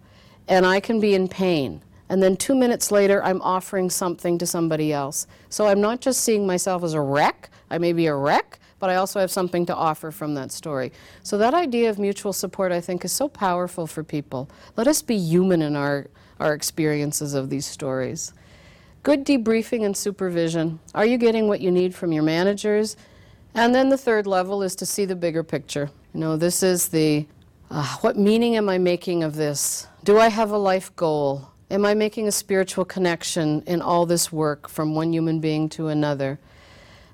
and 0.47 0.65
I 0.65 0.79
can 0.79 0.99
be 0.99 1.15
in 1.15 1.27
pain. 1.27 1.81
And 2.09 2.21
then 2.21 2.35
two 2.35 2.55
minutes 2.55 2.91
later, 2.91 3.23
I'm 3.23 3.41
offering 3.41 3.89
something 3.89 4.37
to 4.39 4.45
somebody 4.45 4.91
else. 4.91 5.27
So 5.49 5.67
I'm 5.67 5.79
not 5.79 6.01
just 6.01 6.25
seeing 6.25 6.45
myself 6.45 6.83
as 6.83 6.93
a 6.93 6.99
wreck, 6.99 7.49
I 7.69 7.77
may 7.77 7.93
be 7.93 8.07
a 8.07 8.15
wreck, 8.15 8.59
but 8.79 8.89
I 8.89 8.95
also 8.95 9.21
have 9.21 9.31
something 9.31 9.65
to 9.67 9.75
offer 9.75 10.11
from 10.11 10.33
that 10.33 10.51
story. 10.51 10.91
So 11.23 11.37
that 11.37 11.53
idea 11.53 11.89
of 11.89 11.99
mutual 11.99 12.33
support, 12.33 12.73
I 12.73 12.81
think, 12.81 13.05
is 13.05 13.13
so 13.13 13.29
powerful 13.29 13.87
for 13.87 14.03
people. 14.03 14.49
Let 14.75 14.87
us 14.87 15.01
be 15.01 15.15
human 15.15 15.61
in 15.61 15.77
our, 15.77 16.07
our 16.39 16.53
experiences 16.53 17.33
of 17.33 17.49
these 17.49 17.65
stories. 17.65 18.33
Good 19.03 19.25
debriefing 19.25 19.83
and 19.83 19.97
supervision. 19.97 20.79
Are 20.93 21.07
you 21.07 21.17
getting 21.17 21.47
what 21.47 21.59
you 21.59 21.71
need 21.71 21.95
from 21.95 22.11
your 22.11 22.21
managers? 22.21 22.95
And 23.55 23.73
then 23.73 23.89
the 23.89 23.97
third 23.97 24.27
level 24.27 24.61
is 24.61 24.75
to 24.75 24.85
see 24.85 25.05
the 25.05 25.15
bigger 25.15 25.41
picture. 25.41 25.89
You 26.13 26.19
know, 26.19 26.37
this 26.37 26.61
is 26.61 26.89
the 26.89 27.25
uh, 27.71 27.97
what 28.01 28.15
meaning 28.15 28.57
am 28.57 28.69
I 28.69 28.77
making 28.77 29.23
of 29.23 29.35
this? 29.35 29.87
Do 30.03 30.19
I 30.19 30.27
have 30.27 30.51
a 30.51 30.57
life 30.57 30.95
goal? 30.95 31.49
Am 31.71 31.83
I 31.83 31.95
making 31.95 32.27
a 32.27 32.31
spiritual 32.31 32.85
connection 32.85 33.63
in 33.65 33.81
all 33.81 34.05
this 34.05 34.31
work 34.31 34.69
from 34.69 34.93
one 34.93 35.11
human 35.11 35.39
being 35.39 35.67
to 35.69 35.87
another? 35.87 36.39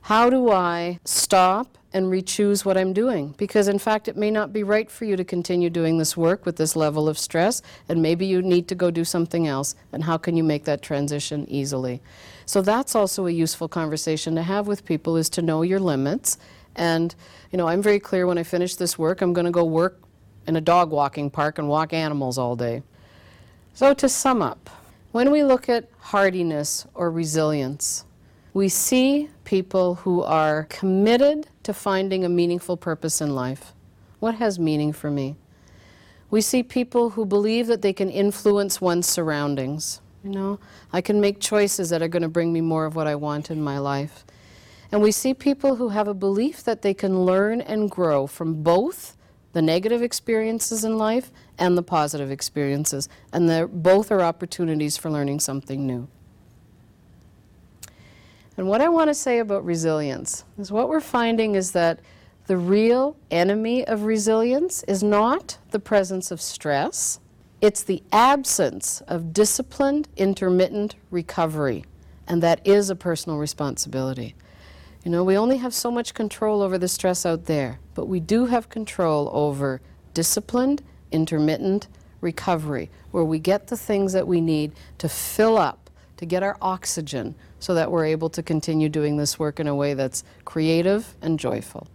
How 0.02 0.30
do 0.30 0.52
I 0.52 1.00
stop 1.06 1.77
and 1.94 2.10
re-choose 2.10 2.66
what 2.66 2.78
I'm 2.78 2.94
doing? 2.94 3.34
Because 3.38 3.68
in 3.68 3.80
fact, 3.80 4.08
it 4.08 4.18
may 4.18 4.30
not 4.30 4.52
be 4.52 4.64
right 4.64 4.92
for 4.92 5.06
you 5.06 5.16
to 5.16 5.24
continue 5.24 5.70
doing 5.70 5.98
this 5.98 6.18
work 6.18 6.46
with 6.46 6.58
this 6.58 6.76
level 6.76 7.08
of 7.08 7.18
stress, 7.18 7.62
and 7.88 8.02
maybe 8.02 8.26
you 8.26 8.42
need 8.42 8.68
to 8.68 8.76
go 8.76 8.92
do 8.92 9.06
something 9.06 9.48
else. 9.48 9.76
And 9.92 10.04
how 10.04 10.18
can 10.18 10.36
you 10.36 10.44
make 10.44 10.66
that 10.66 10.82
transition 10.82 11.50
easily? 11.50 12.02
So 12.46 12.62
that's 12.62 12.96
also 12.96 13.26
a 13.28 13.32
useful 13.32 13.68
conversation 13.68 14.36
to 14.36 14.44
have 14.44 14.68
with 14.68 14.86
people 14.86 15.18
is 15.18 15.30
to 15.32 15.42
know 15.42 15.62
your 15.62 15.80
limits. 15.80 16.38
And 16.76 17.16
you 17.52 17.58
know, 17.58 17.68
I'm 17.68 17.82
very 17.82 18.00
clear 18.00 18.28
when 18.28 18.38
I 18.38 18.44
finish 18.44 18.76
this 18.76 18.98
work, 18.98 19.22
I'm 19.22 19.34
going 19.34 19.46
to 19.46 19.52
go 19.52 19.64
work 19.64 20.02
in 20.46 20.56
a 20.56 20.62
dog 20.62 20.92
walking 20.92 21.30
park 21.30 21.58
and 21.58 21.68
walk 21.68 21.94
animals 21.94 22.38
all 22.38 22.56
day. 22.56 22.84
So 23.74 23.94
to 23.94 24.10
sum 24.10 24.42
up, 24.42 24.70
when 25.12 25.32
we 25.32 25.44
look 25.44 25.70
at 25.70 25.90
hardiness 26.00 26.86
or 26.94 27.12
resilience, 27.12 28.06
we 28.58 28.68
see 28.68 29.30
people 29.44 29.94
who 29.94 30.24
are 30.24 30.64
committed 30.64 31.48
to 31.62 31.72
finding 31.72 32.26
a 32.26 32.30
meaningful 32.30 32.76
purpose 32.76 33.22
in 33.22 33.36
life. 33.36 33.72
What 34.20 34.34
has 34.34 34.58
meaning 34.58 34.94
for 34.94 35.12
me? 35.12 35.36
We 36.32 36.42
see 36.42 36.64
people 36.64 37.12
who 37.12 37.24
believe 37.24 37.68
that 37.68 37.84
they 37.84 37.94
can 37.94 38.10
influence 38.10 38.82
one's 38.82 39.06
surroundings. 39.06 40.02
You 40.24 40.32
know, 40.32 40.60
I 40.92 41.02
can 41.02 41.22
make 41.22 41.40
choices 41.40 41.92
that 41.92 42.02
are 42.02 42.08
going 42.08 42.24
to 42.24 42.30
bring 42.30 42.52
me 42.52 42.62
more 42.62 42.86
of 42.86 42.96
what 42.96 43.06
I 43.06 43.14
want 43.14 43.52
in 43.52 43.62
my 43.62 43.78
life. 43.78 44.26
And 44.92 45.04
we 45.04 45.12
see 45.12 45.36
people 45.36 45.76
who 45.76 45.90
have 45.90 46.08
a 46.08 46.16
belief 46.16 46.64
that 46.64 46.82
they 46.82 46.96
can 46.96 47.26
learn 47.26 47.62
and 47.62 47.92
grow 47.92 48.26
from 48.26 48.64
both 48.64 49.16
the 49.54 49.62
negative 49.62 50.02
experiences 50.02 50.84
in 50.84 50.98
life 50.98 51.32
and 51.60 51.78
the 51.78 51.84
positive 51.84 52.32
experiences. 52.32 53.08
And 53.32 53.84
both 53.84 54.12
are 54.12 54.22
opportunities 54.22 54.98
for 54.98 55.12
learning 55.12 55.42
something 55.42 55.86
new. 55.86 56.08
And 58.58 58.68
what 58.68 58.82
I 58.82 58.90
want 58.90 59.10
to 59.10 59.14
say 59.14 59.40
about 59.40 59.64
resilience 59.64 60.44
is 60.58 60.72
what 60.72 60.90
we're 60.90 61.00
finding 61.00 61.56
is 61.56 61.72
that 61.74 62.00
the 62.48 62.58
real 62.58 63.16
enemy 63.30 63.86
of 63.86 64.04
resilience 64.04 64.84
is 64.84 65.04
not 65.04 65.58
the 65.72 65.80
presence 65.80 66.32
of 66.32 66.42
stress, 66.42 67.20
it's 67.62 67.84
the 67.84 68.04
absence 68.12 69.02
of 69.08 69.34
disciplined, 69.34 70.08
intermittent 70.16 70.96
recovery. 71.12 71.86
And 72.28 72.44
that 72.44 72.66
is 72.66 72.90
a 72.90 72.96
personal 72.96 73.38
responsibility. 73.38 74.36
You 75.04 75.12
know, 75.12 75.24
we 75.24 75.38
only 75.38 75.58
have 75.58 75.74
so 75.74 75.90
much 75.90 76.14
control 76.14 76.62
over 76.62 76.78
the 76.78 76.88
stress 76.88 77.26
out 77.26 77.46
there, 77.46 77.80
but 77.96 78.08
we 78.08 78.20
do 78.20 78.46
have 78.48 78.70
control 78.70 79.30
over 79.34 79.82
disciplined, 80.14 80.84
intermittent 81.12 81.88
recovery, 82.22 82.90
where 83.12 83.24
we 83.24 83.40
get 83.40 83.68
the 83.68 83.78
things 83.78 84.14
that 84.14 84.28
we 84.28 84.42
need 84.42 84.74
to 84.98 85.08
fill 85.08 85.58
up, 85.58 85.87
to 86.18 86.26
get 86.26 86.44
our 86.44 86.58
oxygen, 86.62 87.36
so 87.60 87.74
that 87.74 87.92
we're 87.92 88.06
able 88.06 88.30
to 88.30 88.44
continue 88.44 88.90
doing 88.90 89.18
this 89.18 89.40
work 89.40 89.60
in 89.60 89.68
a 89.68 89.76
way 89.76 89.94
that's 89.94 90.24
creative 90.46 91.16
and 91.22 91.40
joyful. 91.40 91.88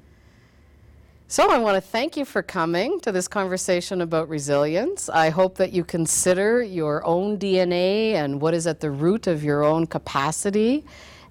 So, 1.29 1.51
I 1.51 1.57
want 1.57 1.77
to 1.77 1.81
thank 1.81 2.19
you 2.19 2.27
for 2.27 2.43
coming 2.43 3.01
to 3.01 3.11
this 3.11 3.27
conversation 3.27 4.03
about 4.03 4.29
resilience. 4.29 5.09
I 5.09 5.31
hope 5.31 5.57
that 5.57 5.73
you 5.73 5.83
consider 5.83 6.63
your 6.63 7.03
own 7.07 7.39
DNA 7.39 8.13
and 8.13 8.39
what 8.39 8.53
is 8.53 8.67
at 8.67 8.81
the 8.81 8.91
root 8.91 9.27
of 9.27 9.43
your 9.43 9.65
own 9.65 9.87
capacity, 9.87 10.85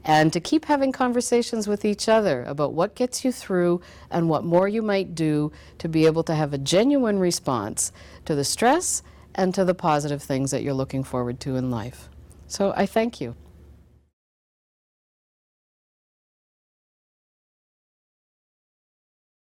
and 0.04 0.34
to 0.34 0.40
keep 0.40 0.66
having 0.66 0.92
conversations 0.92 1.68
with 1.68 1.86
each 1.86 2.10
other 2.10 2.44
about 2.46 2.74
what 2.74 2.96
gets 2.96 3.24
you 3.24 3.32
through 3.32 3.80
and 4.10 4.28
what 4.28 4.44
more 4.44 4.68
you 4.68 4.82
might 4.82 5.14
do 5.14 5.52
to 5.78 5.88
be 5.88 6.08
able 6.08 6.24
to 6.24 6.34
have 6.34 6.52
a 6.52 6.58
genuine 6.58 7.20
response 7.20 7.92
to 8.26 8.34
the 8.34 8.44
stress 8.44 9.04
and 9.36 9.54
to 9.54 9.64
the 9.64 9.76
positive 9.76 10.24
things 10.24 10.50
that 10.50 10.64
you're 10.64 10.74
looking 10.74 11.04
forward 11.04 11.40
to 11.42 11.56
in 11.56 11.70
life. 11.70 12.10
So, 12.52 12.74
I 12.76 12.86
thank 12.86 13.22
you. 13.22 13.38